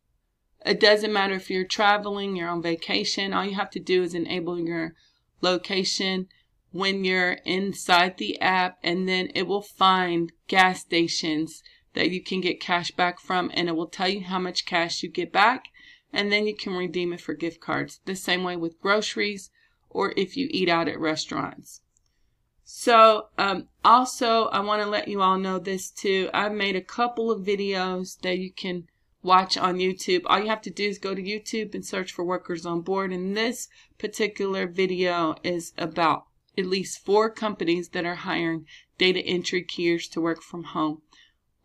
It 0.64 0.80
doesn't 0.80 1.12
matter 1.12 1.34
if 1.34 1.50
you're 1.50 1.64
traveling, 1.64 2.34
you're 2.34 2.48
on 2.48 2.62
vacation. 2.62 3.32
All 3.32 3.44
you 3.44 3.54
have 3.54 3.70
to 3.70 3.78
do 3.78 4.02
is 4.02 4.14
enable 4.14 4.58
your 4.58 4.94
location 5.40 6.28
when 6.72 7.04
you're 7.04 7.38
inside 7.44 8.16
the 8.16 8.40
app, 8.40 8.78
and 8.82 9.08
then 9.08 9.30
it 9.34 9.46
will 9.46 9.62
find 9.62 10.32
gas 10.48 10.80
stations 10.80 11.62
that 11.94 12.10
you 12.10 12.22
can 12.22 12.40
get 12.40 12.60
cash 12.60 12.90
back 12.90 13.20
from, 13.20 13.50
and 13.54 13.68
it 13.68 13.76
will 13.76 13.86
tell 13.86 14.08
you 14.08 14.22
how 14.22 14.38
much 14.38 14.66
cash 14.66 15.02
you 15.02 15.08
get 15.08 15.32
back, 15.32 15.66
and 16.12 16.32
then 16.32 16.46
you 16.46 16.54
can 16.54 16.74
redeem 16.74 17.12
it 17.12 17.20
for 17.20 17.34
gift 17.34 17.60
cards. 17.60 18.00
The 18.04 18.16
same 18.16 18.42
way 18.42 18.56
with 18.56 18.80
groceries 18.80 19.50
or 19.88 20.12
if 20.16 20.36
you 20.36 20.48
eat 20.50 20.68
out 20.68 20.88
at 20.88 21.00
restaurants. 21.00 21.80
So, 22.68 23.28
um, 23.38 23.68
also, 23.84 24.46
I 24.46 24.58
want 24.58 24.82
to 24.82 24.88
let 24.88 25.06
you 25.06 25.22
all 25.22 25.38
know 25.38 25.60
this 25.60 25.88
too. 25.88 26.28
I've 26.34 26.50
made 26.50 26.74
a 26.74 26.80
couple 26.80 27.30
of 27.30 27.46
videos 27.46 28.20
that 28.22 28.38
you 28.38 28.50
can 28.50 28.88
watch 29.22 29.56
on 29.56 29.76
YouTube. 29.76 30.22
All 30.26 30.40
you 30.40 30.48
have 30.48 30.62
to 30.62 30.70
do 30.70 30.82
is 30.82 30.98
go 30.98 31.14
to 31.14 31.22
YouTube 31.22 31.76
and 31.76 31.86
search 31.86 32.10
for 32.10 32.24
Workers 32.24 32.66
on 32.66 32.80
Board. 32.80 33.12
And 33.12 33.36
this 33.36 33.68
particular 33.98 34.66
video 34.66 35.36
is 35.44 35.74
about 35.78 36.26
at 36.58 36.66
least 36.66 37.04
four 37.04 37.30
companies 37.30 37.90
that 37.90 38.04
are 38.04 38.16
hiring 38.16 38.66
data 38.98 39.20
entry 39.20 39.62
keyers 39.62 40.08
to 40.08 40.20
work 40.20 40.42
from 40.42 40.64
home. 40.64 41.02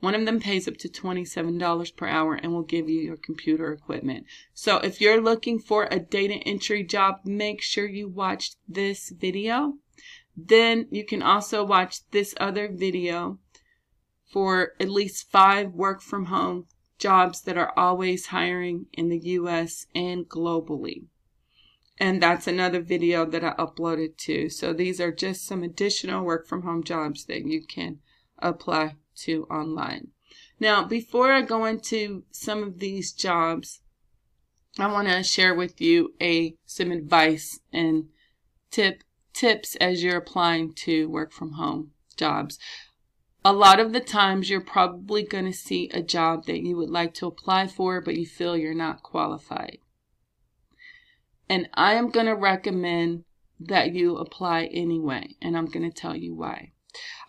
One 0.01 0.13
of 0.13 0.27
them 0.27 0.39
pays 0.39 0.67
up 0.67 0.77
to 0.77 0.87
$27 0.87 1.95
per 1.95 2.07
hour 2.07 2.35
and 2.35 2.53
will 2.53 2.61
give 2.61 2.87
you 2.87 3.01
your 3.01 3.17
computer 3.17 3.73
equipment. 3.73 4.27
So 4.53 4.77
if 4.77 5.01
you're 5.01 5.19
looking 5.19 5.57
for 5.57 5.87
a 5.89 5.99
data 5.99 6.35
entry 6.45 6.83
job, 6.83 7.21
make 7.25 7.63
sure 7.63 7.87
you 7.87 8.07
watch 8.07 8.51
this 8.67 9.09
video. 9.09 9.79
Then 10.35 10.87
you 10.91 11.05
can 11.05 11.21
also 11.21 11.63
watch 11.63 12.09
this 12.11 12.33
other 12.39 12.69
video 12.71 13.39
for 14.31 14.73
at 14.79 14.89
least 14.89 15.29
five 15.29 15.73
work 15.73 16.01
from 16.01 16.25
home 16.25 16.67
jobs 16.97 17.41
that 17.41 17.57
are 17.57 17.77
always 17.77 18.27
hiring 18.27 18.85
in 18.93 19.09
the 19.09 19.19
US 19.19 19.87
and 19.93 20.29
globally. 20.29 21.05
And 21.97 22.21
that's 22.21 22.47
another 22.47 22.81
video 22.81 23.25
that 23.25 23.43
I 23.43 23.53
uploaded 23.53 24.17
to. 24.17 24.49
So 24.49 24.73
these 24.73 25.01
are 25.01 25.11
just 25.11 25.45
some 25.45 25.63
additional 25.63 26.23
work 26.23 26.47
from 26.47 26.63
home 26.63 26.83
jobs 26.83 27.25
that 27.25 27.45
you 27.45 27.65
can 27.65 27.99
apply 28.39 28.95
to 29.17 29.43
online. 29.45 30.09
Now, 30.59 30.83
before 30.85 31.31
I 31.31 31.41
go 31.41 31.65
into 31.65 32.23
some 32.31 32.63
of 32.63 32.79
these 32.79 33.11
jobs, 33.11 33.81
I 34.79 34.87
want 34.91 35.09
to 35.09 35.21
share 35.23 35.53
with 35.53 35.81
you 35.81 36.13
a 36.21 36.55
some 36.65 36.91
advice 36.91 37.59
and 37.73 38.05
tip 38.71 39.03
tips 39.33 39.75
as 39.77 40.03
you're 40.03 40.17
applying 40.17 40.73
to 40.73 41.09
work 41.09 41.31
from 41.31 41.53
home 41.53 41.91
jobs. 42.17 42.59
A 43.43 43.53
lot 43.53 43.79
of 43.79 43.91
the 43.91 43.99
times 43.99 44.49
you're 44.49 44.61
probably 44.61 45.23
going 45.23 45.45
to 45.45 45.53
see 45.53 45.89
a 45.89 46.01
job 46.01 46.45
that 46.45 46.61
you 46.61 46.77
would 46.77 46.89
like 46.89 47.13
to 47.15 47.25
apply 47.25 47.67
for, 47.67 47.99
but 47.99 48.15
you 48.15 48.25
feel 48.25 48.55
you're 48.55 48.73
not 48.73 49.01
qualified. 49.01 49.79
And 51.49 51.67
I 51.73 51.93
am 51.95 52.11
going 52.11 52.27
to 52.27 52.35
recommend 52.35 53.23
that 53.59 53.93
you 53.93 54.17
apply 54.17 54.65
anyway, 54.65 55.35
and 55.41 55.57
I'm 55.57 55.65
going 55.65 55.89
to 55.89 55.95
tell 55.95 56.15
you 56.15 56.35
why. 56.35 56.71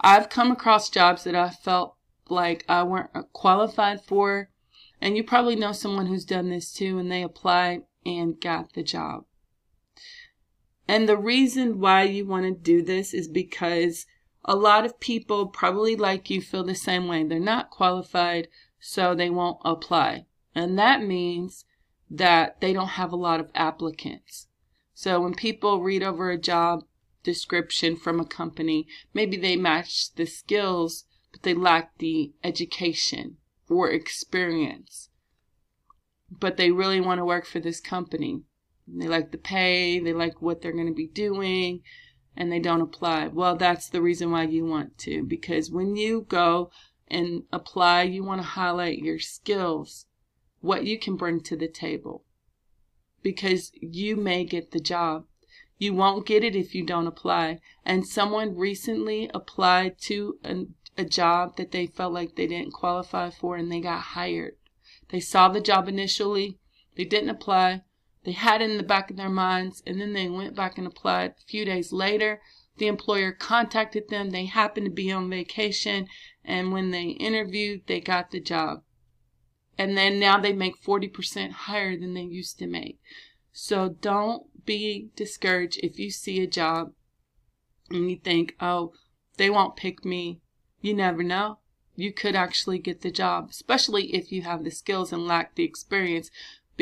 I've 0.01 0.29
come 0.29 0.51
across 0.51 0.91
jobs 0.91 1.25
that 1.25 1.35
I 1.35 1.51
felt 1.51 1.97
like 2.29 2.65
I 2.69 2.83
weren't 2.83 3.11
uh, 3.15 3.23
qualified 3.33 4.03
for, 4.03 4.51
and 5.01 5.17
you 5.17 5.25
probably 5.25 5.57
know 5.57 5.73
someone 5.73 6.07
who's 6.07 6.25
done 6.25 6.51
this 6.51 6.73
too, 6.73 6.99
and 6.99 7.11
they 7.11 7.23
applied 7.23 7.83
and 8.05 8.41
got 8.41 8.73
the 8.75 8.83
job. 8.83 9.25
And 10.89 11.09
the 11.09 11.17
reason 11.17 11.81
why 11.81 12.03
you 12.05 12.27
want 12.27 12.45
to 12.45 12.53
do 12.53 12.83
this 12.83 13.15
is 13.15 13.29
because 13.29 14.07
a 14.45 14.57
lot 14.57 14.85
of 14.85 15.01
people, 15.01 15.47
probably 15.47 15.95
like 15.95 16.29
you, 16.29 16.41
feel 16.41 16.65
the 16.65 16.75
same 16.75 17.07
way. 17.07 17.23
They're 17.25 17.39
not 17.39 17.71
qualified, 17.71 18.49
so 18.81 19.15
they 19.15 19.31
won't 19.31 19.61
apply. 19.65 20.27
And 20.55 20.79
that 20.79 21.03
means 21.03 21.65
that 22.11 22.61
they 22.61 22.73
don't 22.73 22.89
have 22.89 23.13
a 23.13 23.17
lot 23.17 23.41
of 23.41 23.51
applicants. 23.55 24.49
So 24.95 25.21
when 25.21 25.35
people 25.35 25.81
read 25.81 26.03
over 26.03 26.31
a 26.31 26.39
job 26.39 26.85
description 27.23 27.97
from 27.97 28.21
a 28.21 28.27
company, 28.27 28.87
maybe 29.15 29.37
they 29.37 29.57
match 29.57 30.13
the 30.15 30.27
skills, 30.27 31.05
but 31.31 31.43
they 31.43 31.55
lack 31.55 31.97
the 31.99 32.33
education 32.45 33.37
or 33.69 33.91
experience. 33.91 35.09
But 36.31 36.57
they 36.57 36.71
really 36.71 37.01
want 37.01 37.19
to 37.19 37.25
work 37.25 37.47
for 37.47 37.61
this 37.61 37.81
company. 37.81 38.43
They 38.87 39.09
like 39.09 39.31
the 39.31 39.39
pay, 39.39 39.99
they 40.01 40.13
like 40.13 40.43
what 40.43 40.61
they're 40.61 40.73
going 40.73 40.89
to 40.89 40.95
be 40.95 41.07
doing, 41.07 41.83
and 42.37 42.51
they 42.51 42.59
don't 42.59 42.81
apply. 42.81 43.29
Well, 43.29 43.57
that's 43.57 43.89
the 43.89 44.03
reason 44.03 44.31
why 44.31 44.45
you 44.45 44.65
want 44.65 44.99
to, 44.99 45.23
because 45.23 45.71
when 45.71 45.97
you 45.97 46.27
go 46.29 46.71
and 47.09 47.45
apply, 47.53 48.03
you 48.03 48.25
want 48.25 48.41
to 48.41 48.47
highlight 48.47 48.99
your 48.99 49.19
skills, 49.19 50.07
what 50.61 50.85
you 50.85 50.99
can 50.99 51.17
bring 51.17 51.41
to 51.43 51.57
the 51.57 51.69
table, 51.69 52.25
because 53.23 53.71
you 53.81 54.17
may 54.17 54.45
get 54.45 54.71
the 54.71 54.81
job. 54.81 55.27
You 55.79 55.95
won't 55.95 56.27
get 56.27 56.45
it 56.45 56.55
if 56.55 56.75
you 56.75 56.87
don't 56.87 57.09
apply. 57.09 57.59
And 57.85 58.07
someone 58.07 58.57
recently 58.57 59.29
applied 59.35 60.01
to 60.03 60.39
a, 60.45 60.67
a 60.97 61.05
job 61.05 61.57
that 61.57 61.73
they 61.73 61.87
felt 61.87 62.13
like 62.13 62.37
they 62.37 62.47
didn't 62.47 62.73
qualify 62.73 63.31
for 63.31 63.57
and 63.57 63.71
they 63.71 63.81
got 63.81 64.01
hired. 64.01 64.55
They 65.11 65.21
saw 65.21 65.49
the 65.49 65.61
job 65.61 65.89
initially, 65.89 66.59
they 66.97 67.05
didn't 67.05 67.31
apply, 67.31 67.83
they 68.25 68.33
had 68.33 68.63
it 68.63 68.71
in 68.71 68.77
the 68.77 68.83
back 68.83 69.11
of 69.11 69.17
their 69.17 69.29
minds, 69.29 69.83
and 69.87 70.01
then 70.01 70.13
they 70.13 70.29
went 70.29 70.55
back 70.55 70.79
and 70.79 70.87
applied. 70.87 71.31
A 71.33 71.47
few 71.47 71.65
days 71.65 71.93
later, 71.93 72.41
the 72.79 72.87
employer 72.87 73.33
contacted 73.33 74.09
them. 74.09 74.31
They 74.31 74.47
happened 74.47 74.87
to 74.87 74.93
be 74.93 75.11
on 75.11 75.29
vacation, 75.29 76.07
and 76.45 76.73
when 76.73 76.91
they 76.91 77.09
interviewed, 77.09 77.83
they 77.87 78.01
got 78.01 78.31
the 78.31 78.41
job. 78.41 78.83
And 79.77 79.97
then 79.97 80.21
now 80.21 80.39
they 80.39 80.53
make 80.53 80.83
40% 80.83 81.51
higher 81.51 81.97
than 81.97 82.15
they 82.15 82.23
used 82.23 82.59
to 82.59 82.67
make. 82.67 83.01
So 83.53 83.89
don't 83.89 84.45
be 84.65 85.11
discouraged 85.17 85.81
if 85.83 85.99
you 85.99 86.11
see 86.11 86.41
a 86.41 86.47
job 86.47 86.93
and 87.91 88.11
you 88.11 88.17
think, 88.17 88.55
oh, 88.61 88.93
they 89.37 89.51
won't 89.51 89.77
pick 89.77 90.05
me. 90.05 90.41
You 90.81 90.95
never 90.95 91.23
know. 91.23 91.59
You 91.95 92.13
could 92.13 92.35
actually 92.35 92.79
get 92.79 93.03
the 93.03 93.11
job, 93.11 93.49
especially 93.51 94.15
if 94.15 94.33
you 94.33 94.43
have 94.43 94.65
the 94.65 94.71
skills 94.71 95.13
and 95.13 95.27
lack 95.27 95.55
the 95.55 95.65
experience 95.65 96.31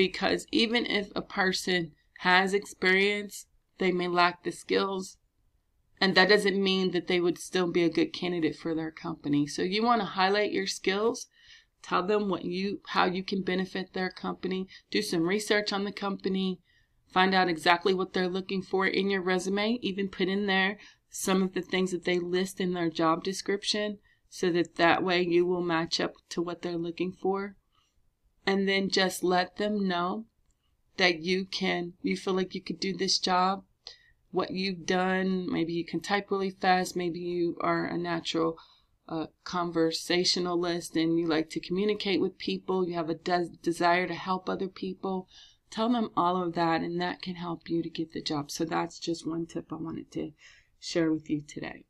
because 0.01 0.47
even 0.51 0.87
if 0.87 1.11
a 1.15 1.21
person 1.21 1.93
has 2.21 2.55
experience, 2.55 3.45
they 3.77 3.93
may 3.93 4.09
lack 4.09 4.45
the 4.45 4.51
skills. 4.51 5.19
And 6.01 6.15
that 6.15 6.31
doesn't 6.31 6.63
mean 6.63 6.93
that 6.93 7.07
they 7.07 7.21
would 7.21 7.37
still 7.37 7.71
be 7.71 7.85
a 7.85 7.91
good 7.91 8.15
candidate 8.15 8.57
for 8.57 8.75
their 8.75 8.91
company. 8.91 9.47
So 9.47 9.61
you 9.61 9.83
want 9.83 10.01
to 10.01 10.07
highlight 10.07 10.53
your 10.53 10.67
skills, 10.67 11.27
tell 11.83 12.03
them 12.03 12.31
what 12.31 12.47
you 12.47 12.81
how 12.89 13.05
you 13.05 13.23
can 13.23 13.43
benefit 13.43 13.93
their 13.93 14.09
company, 14.09 14.69
do 14.91 15.03
some 15.03 15.29
research 15.29 15.71
on 15.71 15.85
the 15.85 15.93
company, 15.93 16.61
find 17.13 17.35
out 17.35 17.51
exactly 17.51 17.93
what 17.93 18.15
they're 18.15 18.27
looking 18.27 18.63
for 18.63 18.87
in 18.87 19.11
your 19.11 19.21
resume, 19.21 19.79
even 19.83 20.09
put 20.09 20.29
in 20.29 20.47
there 20.47 20.79
some 21.11 21.43
of 21.43 21.53
the 21.53 21.61
things 21.61 21.91
that 21.91 22.05
they 22.05 22.19
list 22.19 22.59
in 22.59 22.73
their 22.73 22.89
job 22.89 23.23
description 23.23 23.99
so 24.31 24.51
that 24.51 24.77
that 24.77 25.03
way 25.03 25.21
you 25.21 25.45
will 25.45 25.61
match 25.61 26.01
up 26.01 26.15
to 26.31 26.41
what 26.41 26.63
they're 26.63 26.79
looking 26.79 27.13
for 27.13 27.57
and 28.47 28.69
then 28.69 28.89
just 28.89 29.23
let 29.23 29.57
them 29.57 29.87
know 29.87 30.27
that 30.97 31.21
you 31.21 31.45
can, 31.45 31.95
you 32.03 32.17
feel 32.17 32.35
like 32.35 32.55
you 32.55 32.61
could 32.61 32.81
do 32.81 32.97
this 32.97 33.19
job, 33.19 33.65
what 34.31 34.51
you've 34.51 34.87
done. 34.87 35.51
Maybe 35.51 35.73
you 35.73 35.85
can 35.85 36.01
type 36.01 36.31
really 36.31 36.51
fast. 36.51 36.97
Maybe 36.97 37.21
you 37.21 37.57
are 37.61 37.87
a 37.87 37.97
natural 37.97 38.59
uh, 39.09 39.27
conversationalist 39.45 40.95
and 40.97 41.19
you 41.19 41.27
like 41.27 41.51
to 41.51 41.61
communicate 41.61 42.21
with 42.21 42.39
people. 42.39 42.87
You 42.87 42.95
have 42.95 43.11
a 43.11 43.15
de- 43.15 43.51
desire 43.63 44.07
to 44.07 44.15
help 44.15 44.49
other 44.49 44.69
people. 44.69 45.29
Tell 45.71 45.89
them 45.89 46.11
all 46.17 46.43
of 46.43 46.55
that, 46.55 46.81
and 46.81 47.01
that 47.01 47.23
can 47.23 47.37
help 47.37 47.71
you 47.71 47.81
to 47.83 47.89
get 47.89 48.13
the 48.13 48.21
job. 48.21 48.51
So 48.51 48.65
that's 48.65 48.99
just 48.99 49.27
one 49.27 49.47
tip 49.47 49.73
I 49.73 49.77
wanted 49.77 50.11
to 50.13 50.33
share 50.81 51.13
with 51.13 51.31
you 51.31 51.43
today. 51.43 51.85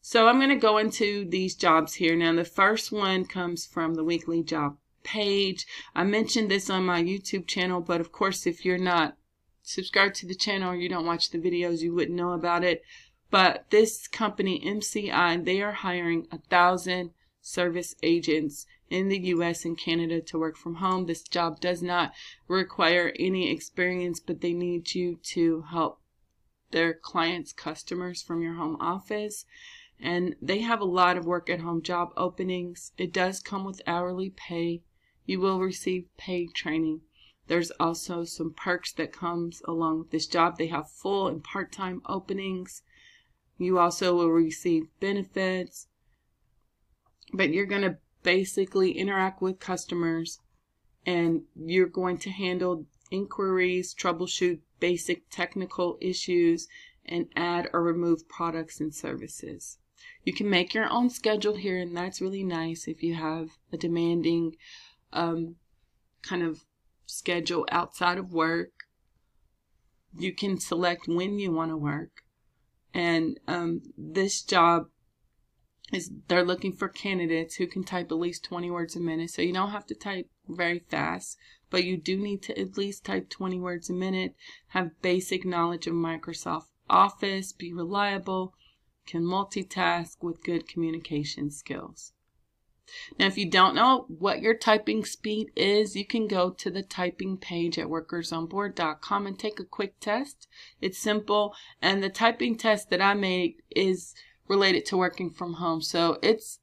So 0.00 0.28
I'm 0.28 0.38
going 0.38 0.50
to 0.50 0.56
go 0.56 0.78
into 0.78 1.28
these 1.28 1.56
jobs 1.56 1.94
here. 1.94 2.14
Now, 2.14 2.32
the 2.34 2.44
first 2.44 2.92
one 2.92 3.24
comes 3.24 3.66
from 3.66 3.94
the 3.94 4.04
weekly 4.04 4.42
job 4.42 4.76
page. 5.04 5.66
I 5.94 6.02
mentioned 6.02 6.50
this 6.50 6.68
on 6.68 6.84
my 6.84 7.02
YouTube 7.02 7.46
channel, 7.46 7.80
but 7.80 8.00
of 8.00 8.10
course, 8.10 8.46
if 8.46 8.64
you're 8.64 8.78
not 8.78 9.16
subscribed 9.62 10.16
to 10.16 10.26
the 10.26 10.34
channel 10.34 10.72
or 10.72 10.76
you 10.76 10.88
don't 10.88 11.06
watch 11.06 11.30
the 11.30 11.38
videos, 11.38 11.80
you 11.80 11.94
wouldn't 11.94 12.16
know 12.16 12.32
about 12.32 12.64
it. 12.64 12.82
But 13.30 13.66
this 13.70 14.08
company, 14.08 14.60
MCI, 14.64 15.44
they 15.44 15.62
are 15.62 15.72
hiring 15.72 16.26
a 16.30 16.38
thousand 16.38 17.10
service 17.40 17.94
agents 18.02 18.66
in 18.90 19.08
the 19.08 19.18
US 19.18 19.64
and 19.64 19.78
Canada 19.78 20.20
to 20.20 20.38
work 20.38 20.56
from 20.56 20.76
home. 20.76 21.06
This 21.06 21.22
job 21.22 21.60
does 21.60 21.82
not 21.82 22.12
require 22.48 23.12
any 23.18 23.50
experience, 23.50 24.20
but 24.20 24.40
they 24.40 24.52
need 24.52 24.94
you 24.94 25.18
to 25.34 25.62
help 25.62 26.00
their 26.70 26.94
clients' 26.94 27.52
customers 27.52 28.22
from 28.22 28.42
your 28.42 28.54
home 28.54 28.76
office. 28.80 29.46
And 30.00 30.36
they 30.42 30.60
have 30.60 30.80
a 30.80 30.84
lot 30.84 31.16
of 31.16 31.24
work 31.24 31.48
at 31.48 31.60
home 31.60 31.82
job 31.82 32.12
openings. 32.16 32.92
It 32.98 33.12
does 33.12 33.40
come 33.40 33.64
with 33.64 33.82
hourly 33.86 34.30
pay. 34.30 34.82
You 35.24 35.40
will 35.40 35.60
receive 35.60 36.06
paid 36.16 36.54
training. 36.54 37.00
There's 37.46 37.70
also 37.72 38.24
some 38.24 38.54
perks 38.54 38.92
that 38.94 39.12
comes 39.12 39.62
along 39.66 39.98
with 39.98 40.10
this 40.10 40.26
job. 40.26 40.56
They 40.56 40.68
have 40.68 40.90
full 40.90 41.28
and 41.28 41.42
part-time 41.42 42.02
openings. 42.06 42.82
You 43.58 43.78
also 43.78 44.14
will 44.14 44.30
receive 44.30 44.84
benefits. 45.00 45.88
But 47.32 47.50
you're 47.50 47.66
going 47.66 47.82
to 47.82 47.98
basically 48.22 48.92
interact 48.92 49.42
with 49.42 49.60
customers 49.60 50.40
and 51.06 51.42
you're 51.54 51.86
going 51.86 52.18
to 52.18 52.30
handle 52.30 52.86
inquiries, 53.10 53.94
troubleshoot 53.94 54.60
basic 54.80 55.28
technical 55.30 55.98
issues, 56.00 56.66
and 57.04 57.26
add 57.36 57.68
or 57.72 57.82
remove 57.82 58.28
products 58.28 58.80
and 58.80 58.94
services. 58.94 59.78
You 60.24 60.32
can 60.32 60.48
make 60.48 60.74
your 60.74 60.88
own 60.90 61.10
schedule 61.10 61.56
here, 61.56 61.78
and 61.78 61.96
that's 61.96 62.20
really 62.20 62.42
nice 62.42 62.88
if 62.88 63.02
you 63.02 63.14
have 63.14 63.50
a 63.72 63.76
demanding 63.76 64.56
um, 65.14 65.56
kind 66.22 66.42
of 66.42 66.64
schedule 67.06 67.66
outside 67.70 68.18
of 68.18 68.32
work. 68.32 68.70
You 70.16 70.34
can 70.34 70.60
select 70.60 71.08
when 71.08 71.38
you 71.38 71.50
want 71.52 71.70
to 71.70 71.76
work. 71.76 72.22
And 72.92 73.40
um, 73.48 73.82
this 73.98 74.42
job 74.42 74.86
is 75.92 76.10
they're 76.28 76.44
looking 76.44 76.72
for 76.72 76.88
candidates 76.88 77.56
who 77.56 77.66
can 77.66 77.84
type 77.84 78.10
at 78.10 78.18
least 78.18 78.44
20 78.44 78.70
words 78.70 78.96
a 78.96 79.00
minute. 79.00 79.30
So 79.30 79.42
you 79.42 79.52
don't 79.52 79.70
have 79.70 79.86
to 79.86 79.94
type 79.94 80.28
very 80.48 80.78
fast, 80.78 81.36
but 81.70 81.84
you 81.84 81.96
do 81.96 82.16
need 82.16 82.42
to 82.44 82.58
at 82.58 82.78
least 82.78 83.04
type 83.04 83.28
20 83.28 83.58
words 83.58 83.90
a 83.90 83.92
minute, 83.92 84.34
have 84.68 85.00
basic 85.02 85.44
knowledge 85.44 85.86
of 85.86 85.94
Microsoft 85.94 86.68
Office, 86.88 87.52
be 87.52 87.72
reliable, 87.72 88.54
can 89.06 89.22
multitask 89.22 90.16
with 90.22 90.42
good 90.42 90.66
communication 90.68 91.50
skills. 91.50 92.13
Now, 93.18 93.26
if 93.26 93.38
you 93.38 93.50
don't 93.50 93.74
know 93.74 94.06
what 94.08 94.42
your 94.42 94.54
typing 94.54 95.04
speed 95.04 95.50
is, 95.56 95.96
you 95.96 96.06
can 96.06 96.26
go 96.26 96.50
to 96.50 96.70
the 96.70 96.82
typing 96.82 97.38
page 97.38 97.78
at 97.78 97.86
workersonboard.com 97.86 99.26
and 99.26 99.38
take 99.38 99.58
a 99.58 99.64
quick 99.64 99.98
test. 100.00 100.48
It's 100.80 100.98
simple, 100.98 101.54
and 101.80 102.02
the 102.02 102.10
typing 102.10 102.56
test 102.56 102.90
that 102.90 103.00
I 103.00 103.14
made 103.14 103.56
is 103.74 104.14
related 104.48 104.84
to 104.86 104.96
working 104.96 105.30
from 105.30 105.54
home. 105.54 105.80
So 105.80 106.18
it's 106.22 106.60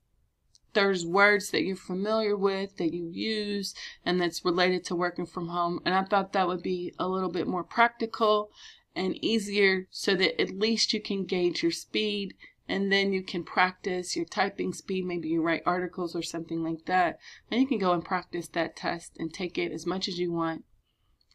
there's 0.73 1.05
words 1.05 1.51
that 1.51 1.63
you're 1.63 1.75
familiar 1.75 2.37
with 2.37 2.77
that 2.77 2.93
you 2.93 3.09
use 3.11 3.75
and 4.05 4.21
that's 4.21 4.45
related 4.45 4.85
to 4.85 4.95
working 4.95 5.25
from 5.25 5.49
home. 5.49 5.81
And 5.85 5.93
I 5.93 6.03
thought 6.03 6.33
that 6.33 6.47
would 6.47 6.63
be 6.63 6.93
a 6.97 7.07
little 7.07 7.29
bit 7.29 7.47
more 7.47 7.63
practical 7.63 8.51
and 8.95 9.23
easier 9.23 9.87
so 9.89 10.15
that 10.15 10.41
at 10.41 10.57
least 10.57 10.93
you 10.93 11.01
can 11.01 11.25
gauge 11.25 11.63
your 11.63 11.71
speed 11.71 12.35
and 12.71 12.89
then 12.89 13.11
you 13.11 13.21
can 13.21 13.43
practice 13.43 14.15
your 14.15 14.23
typing 14.23 14.71
speed. 14.71 15.03
Maybe 15.03 15.27
you 15.27 15.41
write 15.41 15.61
articles 15.65 16.15
or 16.15 16.21
something 16.21 16.63
like 16.63 16.85
that. 16.85 17.19
And 17.51 17.59
you 17.59 17.67
can 17.67 17.79
go 17.79 17.91
and 17.91 18.03
practice 18.03 18.47
that 18.47 18.77
test 18.77 19.17
and 19.19 19.33
take 19.33 19.57
it 19.57 19.73
as 19.73 19.85
much 19.85 20.07
as 20.07 20.17
you 20.17 20.31
want 20.31 20.63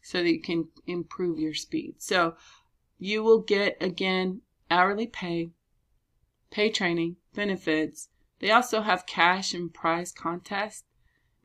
so 0.01 0.23
that 0.23 0.31
you 0.31 0.41
can 0.41 0.69
improve 0.87 1.37
your 1.37 1.53
speed. 1.53 1.97
So 1.99 2.37
you 2.97 3.21
will 3.21 3.41
get, 3.41 3.77
again, 3.79 4.41
hourly 4.71 5.05
pay, 5.05 5.51
pay 6.49 6.71
training, 6.71 7.17
benefits. 7.35 8.09
They 8.39 8.49
also 8.49 8.81
have 8.81 9.05
cash 9.05 9.53
and 9.53 9.71
prize 9.71 10.11
contest, 10.11 10.85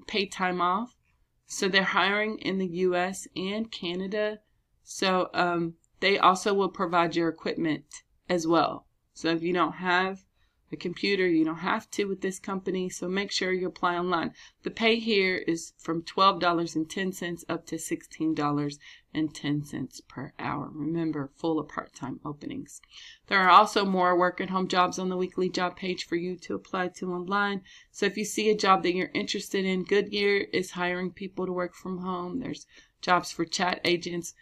pay 0.06 0.24
time 0.24 0.62
off. 0.62 0.96
So 1.44 1.68
they're 1.68 1.82
hiring 1.82 2.38
in 2.38 2.56
the 2.56 2.78
US 2.88 3.28
and 3.36 3.70
Canada. 3.70 4.38
So 4.84 5.28
um, 5.34 5.74
they 6.00 6.18
also 6.18 6.54
will 6.54 6.70
provide 6.70 7.14
your 7.14 7.28
equipment 7.28 7.84
as 8.26 8.46
well. 8.46 8.86
So 9.14 9.30
if 9.30 9.42
you 9.42 9.52
don't 9.52 9.74
have 9.74 10.24
a 10.72 10.76
computer, 10.76 11.28
you 11.28 11.44
don't 11.44 11.56
have 11.56 11.90
to 11.90 12.06
with 12.06 12.22
this 12.22 12.38
company. 12.38 12.88
So 12.88 13.06
make 13.06 13.30
sure 13.30 13.52
you 13.52 13.66
apply 13.66 13.98
online. 13.98 14.32
The 14.62 14.70
pay 14.70 14.98
here 14.98 15.36
is 15.36 15.74
from 15.76 16.00
$12.10 16.02 17.44
up 17.48 17.66
to 17.66 17.76
$16.10 17.76 20.08
per 20.08 20.32
hour. 20.38 20.70
Remember, 20.72 21.30
full 21.36 21.58
or 21.58 21.64
part-time 21.64 22.20
openings. 22.24 22.80
There 23.26 23.40
are 23.40 23.50
also 23.50 23.84
more 23.84 24.18
work 24.18 24.40
at 24.40 24.48
home 24.48 24.66
jobs 24.66 24.98
on 24.98 25.10
the 25.10 25.18
weekly 25.18 25.50
job 25.50 25.76
page 25.76 26.06
for 26.06 26.16
you 26.16 26.38
to 26.38 26.54
apply 26.54 26.88
to 26.96 27.12
online. 27.12 27.60
So 27.90 28.06
if 28.06 28.16
you 28.16 28.24
see 28.24 28.48
a 28.48 28.56
job 28.56 28.82
that 28.84 28.94
you're 28.94 29.10
interested 29.12 29.66
in, 29.66 29.84
Goodyear 29.84 30.46
is 30.54 30.70
hiring 30.70 31.10
people 31.10 31.44
to 31.44 31.52
work 31.52 31.74
from 31.74 31.98
home. 31.98 32.40
There's 32.40 32.66
jobs 33.02 33.30
for 33.30 33.44
chat 33.44 33.82
agents. 33.84 34.32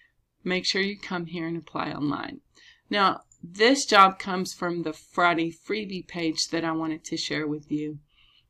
Make 0.45 0.65
sure 0.65 0.81
you 0.81 0.97
come 0.97 1.27
here 1.27 1.49
and 1.49 1.57
apply 1.57 1.91
online. 1.91 2.43
Now, 2.89 3.23
this 3.42 3.87
job 3.87 4.18
comes 4.18 4.52
from 4.52 4.82
the 4.82 4.92
Friday 4.92 5.50
freebie 5.50 6.06
page 6.06 6.49
that 6.49 6.64
I 6.64 6.73
wanted 6.73 7.04
to 7.04 7.16
share 7.16 7.47
with 7.47 7.70
you. 7.70 7.99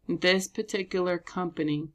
This 0.09 0.49
particular 0.49 1.18
company 1.18 1.88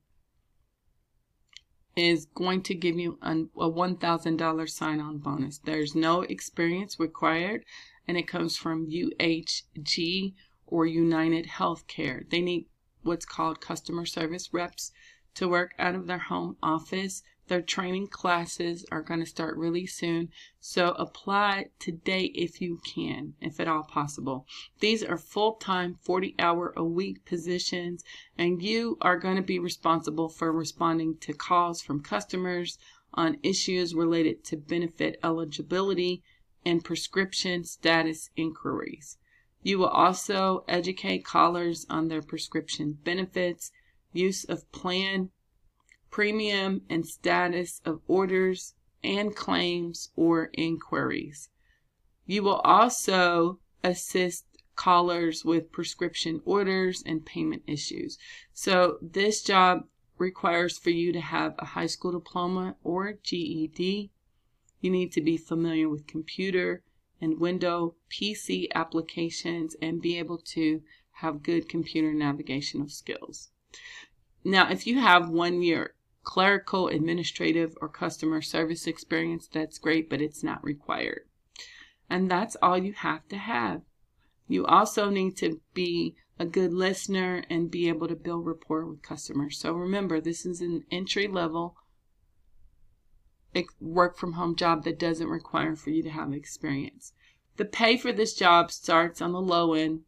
is 1.95 2.25
going 2.25 2.61
to 2.63 2.75
give 2.75 2.97
you 2.97 3.17
a 3.21 3.33
$1,000 3.33 4.69
sign 4.69 4.99
on 4.99 5.17
bonus. 5.17 5.59
There's 5.59 5.95
no 5.95 6.21
experience 6.21 6.99
required, 6.99 7.63
and 8.07 8.17
it 8.17 8.27
comes 8.27 8.57
from 8.57 8.89
UHG 8.89 10.33
or 10.67 10.85
United 10.85 11.47
Healthcare. 11.47 12.29
They 12.29 12.41
need 12.41 12.67
what's 13.03 13.25
called 13.25 13.61
customer 13.61 14.05
service 14.05 14.53
reps 14.53 14.91
to 15.35 15.47
work 15.47 15.73
out 15.77 15.95
of 15.95 16.07
their 16.07 16.19
home 16.19 16.57
office. 16.63 17.23
Their 17.47 17.61
training 17.61 18.07
classes 18.07 18.85
are 18.91 19.03
going 19.03 19.19
to 19.19 19.25
start 19.25 19.55
really 19.55 19.85
soon, 19.85 20.31
so 20.59 20.93
apply 20.93 21.69
today 21.77 22.31
if 22.33 22.59
you 22.59 22.79
can, 22.83 23.35
if 23.39 23.59
at 23.59 23.67
all 23.67 23.83
possible. 23.83 24.47
These 24.79 25.03
are 25.03 25.17
full 25.17 25.53
time, 25.53 25.99
40 26.01 26.33
hour 26.39 26.73
a 26.75 26.83
week 26.83 27.23
positions, 27.23 28.03
and 28.35 28.63
you 28.63 28.97
are 28.99 29.19
going 29.19 29.35
to 29.35 29.43
be 29.43 29.59
responsible 29.59 30.27
for 30.27 30.51
responding 30.51 31.17
to 31.17 31.33
calls 31.33 31.83
from 31.83 32.01
customers 32.01 32.79
on 33.13 33.37
issues 33.43 33.93
related 33.93 34.43
to 34.45 34.57
benefit 34.57 35.19
eligibility 35.23 36.23
and 36.65 36.83
prescription 36.83 37.63
status 37.63 38.31
inquiries. 38.35 39.17
You 39.61 39.77
will 39.77 39.87
also 39.87 40.63
educate 40.67 41.23
callers 41.23 41.85
on 41.91 42.07
their 42.07 42.21
prescription 42.23 42.97
benefits, 43.03 43.71
use 44.13 44.45
of 44.45 44.71
plan 44.71 45.29
premium 46.15 46.81
and 46.89 47.05
status 47.05 47.81
of 47.83 47.99
orders 48.07 48.73
and 49.03 49.35
claims 49.35 50.11
or 50.15 50.49
inquiries. 50.53 51.49
You 52.25 52.41
will 52.41 52.61
also 52.63 53.59
assist 53.83 54.45
callers 54.77 55.43
with 55.43 55.73
prescription 55.73 56.41
orders 56.45 57.03
and 57.05 57.25
payment 57.25 57.63
issues. 57.67 58.17
So 58.53 58.97
this 59.01 59.43
job 59.43 59.87
requires 60.17 60.77
for 60.77 60.89
you 60.89 61.11
to 61.11 61.19
have 61.19 61.53
a 61.59 61.65
high 61.65 61.87
school 61.87 62.13
diploma 62.13 62.77
or 62.81 63.15
GED. 63.21 64.09
You 64.79 64.89
need 64.89 65.11
to 65.11 65.21
be 65.21 65.35
familiar 65.35 65.89
with 65.89 66.07
computer 66.07 66.81
and 67.19 67.41
window 67.41 67.95
PC 68.09 68.67
applications 68.73 69.75
and 69.81 70.01
be 70.01 70.17
able 70.17 70.37
to 70.37 70.81
have 71.11 71.43
good 71.43 71.67
computer 71.67 72.13
navigational 72.13 72.87
skills. 72.87 73.49
Now, 74.45 74.71
if 74.71 74.87
you 74.87 74.99
have 74.99 75.27
one 75.27 75.61
year 75.61 75.95
clerical, 76.25 76.89
administrative, 76.89 77.77
or 77.79 77.87
customer 77.87 78.41
service 78.41 78.87
experience, 78.87 79.47
that's 79.47 79.77
great, 79.77 80.09
but 80.09 80.21
it's 80.21 80.43
not 80.43 80.63
required. 80.63 81.21
And 82.09 82.29
that's 82.29 82.57
all 82.61 82.77
you 82.77 82.93
have 82.93 83.27
to 83.29 83.37
have. 83.37 83.81
You 84.47 84.65
also 84.65 85.09
need 85.09 85.37
to 85.37 85.61
be 85.73 86.15
a 86.37 86.45
good 86.45 86.73
listener 86.73 87.45
and 87.49 87.71
be 87.71 87.87
able 87.87 88.07
to 88.07 88.15
build 88.15 88.45
rapport 88.45 88.85
with 88.85 89.01
customers. 89.01 89.57
So 89.57 89.73
remember, 89.73 90.19
this 90.19 90.45
is 90.45 90.61
an 90.61 90.83
entry 90.91 91.27
level 91.27 91.77
work 93.79 94.17
from 94.17 94.33
home 94.33 94.53
job 94.55 94.83
that 94.83 94.99
doesn't 94.99 95.29
require 95.29 95.77
for 95.77 95.89
you 95.89 96.03
to 96.03 96.09
have 96.09 96.33
experience. 96.33 97.13
The 97.57 97.63
pay 97.63 97.95
for 97.95 98.11
this 98.11 98.33
job 98.33 98.69
starts 98.71 99.21
on 99.21 99.31
the 99.31 99.39
low 99.39 99.73
end 99.73 100.01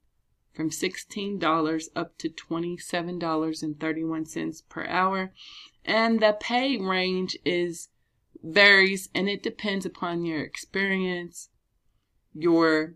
from 0.53 0.69
$16 0.69 1.87
up 1.95 2.17
to 2.17 2.27
$27.31 2.29 4.63
per 4.67 4.85
hour 4.87 5.31
and 5.87 6.19
the 6.19 6.37
pay 6.39 6.77
range 6.77 7.37
is 7.45 7.89
varies 8.43 9.09
and 9.15 9.27
it 9.27 9.41
depends 9.41 9.85
upon 9.85 10.25
your 10.25 10.41
experience, 10.41 11.49
your 12.33 12.93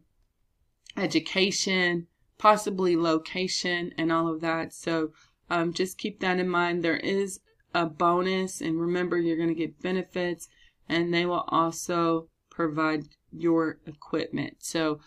education, 0.97 2.07
possibly 2.37 2.95
location, 2.95 3.93
and 3.97 4.11
all 4.11 4.27
of 4.27 4.41
that. 4.41 4.73
So 4.73 5.11
um, 5.49 5.73
just 5.73 5.97
keep 5.97 6.19
that 6.19 6.39
in 6.39 6.49
mind. 6.49 6.83
There 6.83 6.97
is 6.97 7.39
a 7.73 7.85
bonus, 7.85 8.61
and 8.61 8.79
remember, 8.79 9.17
you're 9.17 9.37
going 9.37 9.49
to 9.49 9.55
get 9.55 9.81
benefits, 9.81 10.47
and 10.89 11.13
they 11.13 11.25
will 11.25 11.45
also 11.47 12.27
provide 12.49 13.05
your 13.31 13.79
equipment. 13.85 14.57
So 14.59 14.99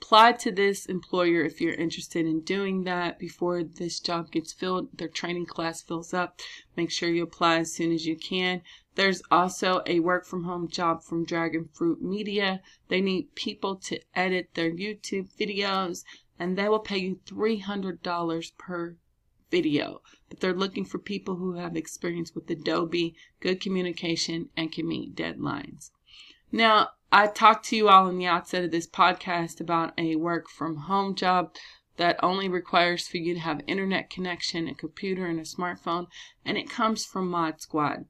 apply 0.00 0.32
to 0.32 0.52
this 0.52 0.86
employer 0.86 1.42
if 1.42 1.60
you're 1.60 1.74
interested 1.74 2.24
in 2.24 2.40
doing 2.40 2.84
that 2.84 3.18
before 3.18 3.62
this 3.64 3.98
job 3.98 4.30
gets 4.30 4.52
filled, 4.52 4.88
their 4.96 5.08
training 5.08 5.44
class 5.44 5.82
fills 5.82 6.14
up. 6.14 6.40
Make 6.76 6.90
sure 6.90 7.08
you 7.08 7.24
apply 7.24 7.58
as 7.58 7.72
soon 7.72 7.92
as 7.92 8.06
you 8.06 8.16
can. 8.16 8.62
There's 8.94 9.22
also 9.30 9.82
a 9.86 10.00
work 10.00 10.24
from 10.24 10.44
home 10.44 10.68
job 10.68 11.02
from 11.02 11.24
Dragon 11.24 11.68
Fruit 11.72 12.00
Media. 12.00 12.62
They 12.88 13.00
need 13.00 13.34
people 13.34 13.76
to 13.76 14.00
edit 14.14 14.50
their 14.54 14.70
YouTube 14.70 15.28
videos 15.36 16.04
and 16.38 16.56
they 16.56 16.68
will 16.68 16.78
pay 16.78 16.98
you 16.98 17.20
$300 17.26 18.56
per 18.56 18.96
video. 19.50 20.00
But 20.28 20.40
they're 20.40 20.54
looking 20.54 20.84
for 20.84 20.98
people 20.98 21.36
who 21.36 21.54
have 21.54 21.76
experience 21.76 22.34
with 22.34 22.48
Adobe, 22.50 23.14
good 23.40 23.60
communication, 23.60 24.50
and 24.56 24.70
can 24.70 24.86
meet 24.86 25.16
deadlines. 25.16 25.90
Now, 26.52 26.90
I 27.10 27.26
talked 27.26 27.64
to 27.66 27.76
you 27.76 27.88
all 27.88 28.08
in 28.08 28.18
the 28.18 28.26
outset 28.26 28.64
of 28.64 28.70
this 28.70 28.86
podcast 28.86 29.60
about 29.60 29.94
a 29.96 30.16
work 30.16 30.50
from 30.50 30.76
home 30.76 31.14
job 31.14 31.54
that 31.96 32.22
only 32.22 32.48
requires 32.48 33.08
for 33.08 33.16
you 33.16 33.34
to 33.34 33.40
have 33.40 33.60
internet 33.66 34.10
connection, 34.10 34.68
a 34.68 34.74
computer, 34.74 35.26
and 35.26 35.40
a 35.40 35.42
smartphone, 35.42 36.06
and 36.44 36.58
it 36.58 36.70
comes 36.70 37.04
from 37.04 37.30
Mod 37.30 37.60
Squad. 37.60 38.04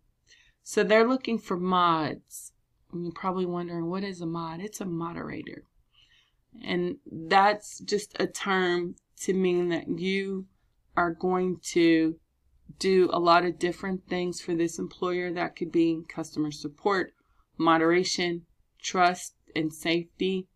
So 0.63 0.83
they're 0.83 1.09
looking 1.09 1.39
for 1.39 1.57
mods. 1.57 2.53
And 2.93 3.05
you're 3.05 3.13
probably 3.13 3.47
wondering, 3.47 3.89
what 3.89 4.05
is 4.05 4.21
a 4.21 4.27
mod? 4.27 4.61
It's 4.61 4.81
a 4.81 4.85
moderator. 4.85 5.63
And 6.65 6.97
that's 7.07 7.79
just 7.79 8.17
a 8.21 8.27
term 8.27 8.97
to 9.21 9.33
mean 9.33 9.69
that 9.69 9.89
you 9.89 10.47
are 10.97 11.13
going 11.13 11.61
to 11.73 12.17
do 12.79 13.09
a 13.13 13.19
lot 13.19 13.45
of 13.45 13.59
different 13.59 14.09
things 14.09 14.41
for 14.41 14.55
this 14.55 14.79
employer. 14.79 15.33
That 15.33 15.57
could 15.57 15.71
be 15.71 16.03
customer 16.09 16.51
support, 16.51 17.13
moderation, 17.57 18.47
trust 18.81 19.35
and 19.55 19.73
safety, 19.73 20.49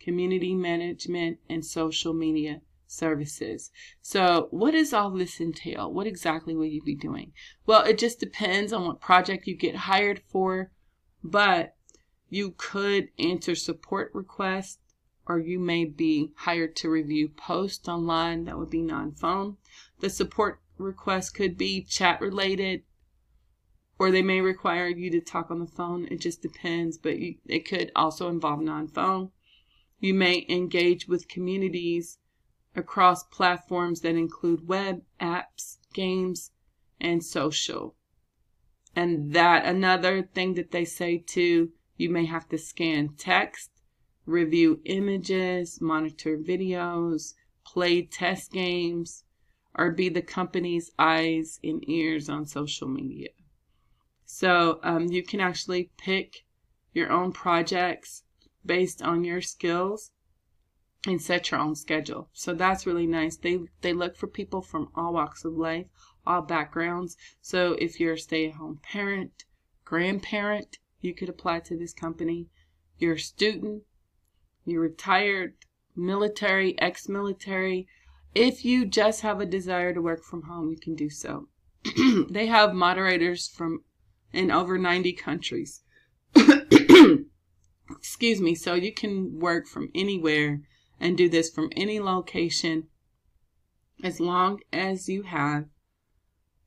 community 0.00 0.54
management, 0.54 1.38
and 1.48 1.64
social 1.64 2.14
media 2.14 2.62
services. 2.86 3.70
So, 4.00 4.48
what 4.50 4.72
does 4.72 4.92
all 4.92 5.10
this 5.10 5.40
entail? 5.40 5.92
What 5.92 6.06
exactly 6.06 6.54
will 6.54 6.66
you 6.66 6.82
be 6.82 6.94
doing? 6.94 7.32
Well, 7.66 7.84
it 7.84 7.98
just 7.98 8.18
depends 8.18 8.72
on 8.72 8.86
what 8.86 9.00
project 9.00 9.46
you 9.46 9.54
get 9.56 9.76
hired 9.76 10.22
for, 10.28 10.72
but 11.22 11.76
you 12.30 12.54
could 12.56 13.08
answer 13.18 13.54
support 13.54 14.10
requests 14.14 14.78
or 15.26 15.38
you 15.38 15.58
may 15.58 15.84
be 15.84 16.32
hired 16.36 16.74
to 16.74 16.88
review 16.88 17.28
posts 17.28 17.86
online 17.86 18.44
that 18.44 18.58
would 18.58 18.70
be 18.70 18.80
non 18.80 19.12
phone. 19.12 19.58
The 20.00 20.08
support 20.08 20.62
request 20.78 21.34
could 21.34 21.58
be 21.58 21.82
chat 21.82 22.20
related, 22.20 22.82
or 23.98 24.10
they 24.10 24.22
may 24.22 24.40
require 24.40 24.88
you 24.88 25.10
to 25.10 25.20
talk 25.20 25.50
on 25.50 25.58
the 25.58 25.66
phone. 25.66 26.06
It 26.10 26.20
just 26.20 26.40
depends, 26.40 26.96
but 26.98 27.18
you, 27.18 27.36
it 27.46 27.66
could 27.68 27.90
also 27.96 28.28
involve 28.28 28.60
non 28.60 28.88
phone. 28.88 29.30
You 29.98 30.14
may 30.14 30.46
engage 30.48 31.08
with 31.08 31.28
communities 31.28 32.18
across 32.76 33.24
platforms 33.24 34.02
that 34.02 34.14
include 34.14 34.68
web, 34.68 35.02
apps, 35.20 35.78
games, 35.92 36.52
and 37.00 37.24
social. 37.24 37.96
And 38.94 39.32
that 39.32 39.64
another 39.64 40.22
thing 40.22 40.54
that 40.54 40.70
they 40.70 40.84
say 40.84 41.18
too, 41.18 41.72
you 41.96 42.08
may 42.08 42.26
have 42.26 42.48
to 42.50 42.58
scan 42.58 43.14
text, 43.16 43.70
review 44.26 44.80
images, 44.84 45.80
monitor 45.80 46.38
videos, 46.38 47.34
play 47.64 48.02
test 48.02 48.52
games, 48.52 49.24
or 49.74 49.90
be 49.90 50.08
the 50.08 50.22
company's 50.22 50.90
eyes 50.98 51.58
and 51.62 51.88
ears 51.88 52.28
on 52.28 52.46
social 52.46 52.88
media. 52.88 53.28
So 54.30 54.78
um, 54.82 55.06
you 55.06 55.22
can 55.22 55.40
actually 55.40 55.90
pick 55.96 56.44
your 56.92 57.10
own 57.10 57.32
projects 57.32 58.24
based 58.64 59.00
on 59.00 59.24
your 59.24 59.40
skills 59.40 60.10
and 61.06 61.20
set 61.20 61.50
your 61.50 61.58
own 61.58 61.74
schedule. 61.74 62.28
So 62.34 62.52
that's 62.52 62.86
really 62.86 63.06
nice. 63.06 63.38
They 63.38 63.58
they 63.80 63.94
look 63.94 64.16
for 64.16 64.26
people 64.26 64.60
from 64.60 64.90
all 64.94 65.14
walks 65.14 65.46
of 65.46 65.54
life, 65.54 65.86
all 66.26 66.42
backgrounds. 66.42 67.16
So 67.40 67.72
if 67.80 67.98
you're 67.98 68.12
a 68.12 68.18
stay-at-home 68.18 68.80
parent, 68.82 69.44
grandparent, 69.86 70.76
you 71.00 71.14
could 71.14 71.30
apply 71.30 71.60
to 71.60 71.78
this 71.78 71.94
company. 71.94 72.48
You're 72.98 73.14
a 73.14 73.18
student, 73.18 73.84
you're 74.66 74.82
retired, 74.82 75.54
military, 75.96 76.78
ex-military. 76.78 77.88
If 78.34 78.62
you 78.62 78.84
just 78.84 79.22
have 79.22 79.40
a 79.40 79.46
desire 79.46 79.94
to 79.94 80.02
work 80.02 80.22
from 80.22 80.42
home, 80.42 80.68
you 80.70 80.76
can 80.78 80.94
do 80.94 81.08
so. 81.08 81.48
they 82.28 82.46
have 82.46 82.74
moderators 82.74 83.48
from 83.48 83.84
in 84.32 84.50
over 84.50 84.78
90 84.78 85.12
countries. 85.14 85.82
Excuse 87.90 88.40
me. 88.40 88.54
So 88.54 88.74
you 88.74 88.92
can 88.92 89.38
work 89.38 89.66
from 89.66 89.90
anywhere 89.94 90.60
and 91.00 91.16
do 91.16 91.28
this 91.28 91.50
from 91.50 91.70
any 91.76 92.00
location 92.00 92.88
as 94.02 94.20
long 94.20 94.60
as 94.72 95.08
you 95.08 95.22
have 95.22 95.64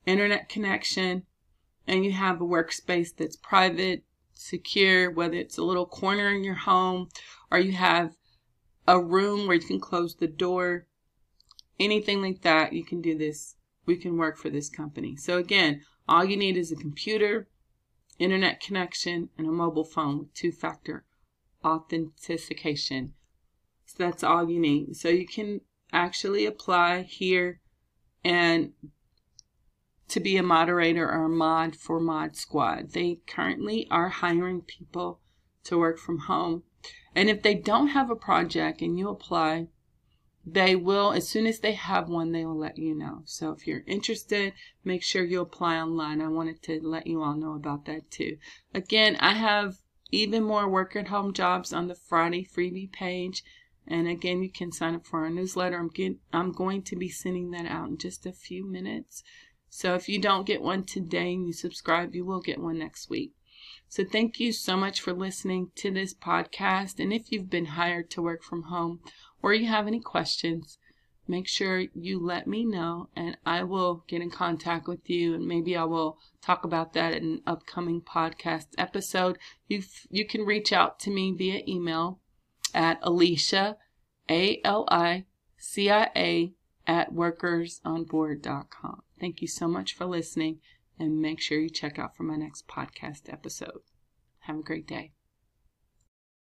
internet 0.05 0.49
connection 0.49 1.23
and 1.87 2.03
you 2.03 2.11
have 2.11 2.41
a 2.41 2.45
workspace 2.45 3.15
that's 3.15 3.35
private, 3.35 4.03
secure, 4.33 5.11
whether 5.11 5.35
it's 5.35 5.57
a 5.57 5.63
little 5.63 5.85
corner 5.85 6.29
in 6.29 6.43
your 6.43 6.55
home 6.55 7.09
or 7.49 7.59
you 7.59 7.73
have 7.73 8.15
a 8.87 8.99
room 8.99 9.47
where 9.47 9.55
you 9.55 9.67
can 9.67 9.79
close 9.79 10.15
the 10.15 10.27
door, 10.27 10.87
anything 11.79 12.21
like 12.21 12.41
that, 12.41 12.73
you 12.73 12.83
can 12.83 13.01
do 13.01 13.17
this. 13.17 13.55
We 13.85 13.97
can 13.97 14.17
work 14.17 14.37
for 14.37 14.49
this 14.49 14.69
company. 14.69 15.15
So 15.15 15.37
again, 15.37 15.81
all 16.07 16.23
you 16.23 16.37
need 16.37 16.57
is 16.57 16.71
a 16.71 16.75
computer, 16.75 17.47
internet 18.21 18.59
connection, 18.59 19.29
and 19.37 19.47
a 19.47 19.51
mobile 19.51 19.83
phone 19.83 20.19
with 20.19 20.33
two-factor 20.33 21.05
authentication. 21.63 23.13
So 23.85 23.95
that's 23.97 24.23
all 24.23 24.49
you 24.49 24.59
need. 24.59 24.95
So 24.95 25.09
you 25.09 25.27
can 25.27 25.61
actually 25.91 26.45
apply 26.45 27.01
here 27.01 27.59
and 28.23 28.73
to 30.07 30.19
be 30.19 30.37
a 30.37 30.43
moderator 30.43 31.09
or 31.09 31.25
a 31.25 31.29
mod 31.29 31.75
for 31.75 31.99
Mod 31.99 32.35
Squad. 32.35 32.91
They 32.91 33.19
currently 33.27 33.87
are 33.89 34.09
hiring 34.09 34.61
people 34.61 35.19
to 35.63 35.77
work 35.77 35.97
from 35.97 36.19
home. 36.19 36.63
And 37.15 37.29
if 37.29 37.41
they 37.41 37.55
don't 37.55 37.89
have 37.89 38.09
a 38.09 38.15
project 38.15 38.81
and 38.81 38.97
you 38.97 39.09
apply, 39.09 39.67
they 40.45 40.75
will, 40.75 41.11
as 41.11 41.29
soon 41.29 41.45
as 41.45 41.59
they 41.59 41.73
have 41.73 42.09
one, 42.09 42.31
they 42.31 42.45
will 42.45 42.57
let 42.57 42.77
you 42.77 42.95
know. 42.95 43.21
So 43.25 43.51
if 43.51 43.67
you're 43.67 43.83
interested, 43.85 44.53
make 44.83 45.03
sure 45.03 45.23
you 45.23 45.39
apply 45.41 45.77
online. 45.77 46.21
I 46.21 46.29
wanted 46.29 46.63
to 46.63 46.79
let 46.81 47.05
you 47.05 47.21
all 47.21 47.35
know 47.35 47.53
about 47.53 47.85
that 47.85 48.09
too. 48.09 48.37
Again, 48.73 49.17
I 49.19 49.33
have 49.33 49.77
even 50.11 50.43
more 50.43 50.67
work 50.67 50.95
at 50.95 51.07
home 51.07 51.33
jobs 51.33 51.71
on 51.71 51.87
the 51.87 51.95
Friday 51.95 52.43
freebie 52.45 52.91
page. 52.91 53.43
And 53.87 54.07
again, 54.07 54.41
you 54.41 54.51
can 54.51 54.71
sign 54.71 54.95
up 54.95 55.05
for 55.05 55.23
our 55.23 55.29
newsletter. 55.29 55.77
I'm 55.77 55.89
get, 55.89 56.17
I'm 56.33 56.51
going 56.51 56.83
to 56.83 56.95
be 56.95 57.09
sending 57.09 57.51
that 57.51 57.65
out 57.65 57.89
in 57.89 57.97
just 57.97 58.25
a 58.25 58.31
few 58.31 58.65
minutes. 58.65 59.23
So 59.69 59.95
if 59.95 60.09
you 60.09 60.19
don't 60.19 60.47
get 60.47 60.61
one 60.61 60.83
today 60.83 61.33
and 61.33 61.47
you 61.47 61.53
subscribe, 61.53 62.13
you 62.15 62.25
will 62.25 62.41
get 62.41 62.59
one 62.59 62.79
next 62.79 63.09
week. 63.09 63.33
So 63.87 64.03
thank 64.03 64.39
you 64.39 64.51
so 64.51 64.75
much 64.75 65.01
for 65.01 65.13
listening 65.13 65.71
to 65.75 65.91
this 65.91 66.13
podcast. 66.13 66.99
And 66.99 67.13
if 67.13 67.31
you've 67.31 67.49
been 67.49 67.65
hired 67.65 68.09
to 68.11 68.21
work 68.21 68.43
from 68.43 68.63
home 68.63 69.01
or 69.41 69.53
you 69.53 69.67
have 69.67 69.87
any 69.87 69.99
questions, 69.99 70.77
make 71.27 71.47
sure 71.47 71.85
you 71.93 72.19
let 72.19 72.47
me 72.47 72.65
know 72.65 73.09
and 73.15 73.37
I 73.45 73.63
will 73.63 74.03
get 74.07 74.21
in 74.21 74.29
contact 74.29 74.87
with 74.87 75.09
you 75.09 75.33
and 75.35 75.47
maybe 75.47 75.75
I 75.75 75.85
will 75.85 76.17
talk 76.41 76.63
about 76.63 76.93
that 76.93 77.13
in 77.13 77.23
an 77.23 77.41
upcoming 77.47 78.01
podcast 78.01 78.67
episode. 78.77 79.37
You 79.67 79.83
you 80.09 80.25
can 80.25 80.41
reach 80.45 80.73
out 80.73 80.99
to 81.01 81.11
me 81.11 81.31
via 81.31 81.61
email 81.67 82.19
at 82.73 82.99
Alicia, 83.01 83.77
A 84.29 84.61
L 84.63 84.85
I 84.89 85.25
C 85.57 85.89
I 85.89 86.09
A, 86.15 86.53
at 86.87 87.13
workersonboard.com. 87.13 89.01
Thank 89.19 89.41
you 89.41 89.47
so 89.47 89.67
much 89.67 89.93
for 89.93 90.05
listening 90.05 90.59
and 90.99 91.21
make 91.21 91.39
sure 91.39 91.59
you 91.59 91.69
check 91.69 91.97
out 91.97 92.15
for 92.15 92.23
my 92.23 92.35
next 92.35 92.67
podcast 92.67 93.31
episode. 93.31 93.81
Have 94.39 94.57
a 94.57 94.63
great 94.63 94.87
day. 94.87 95.13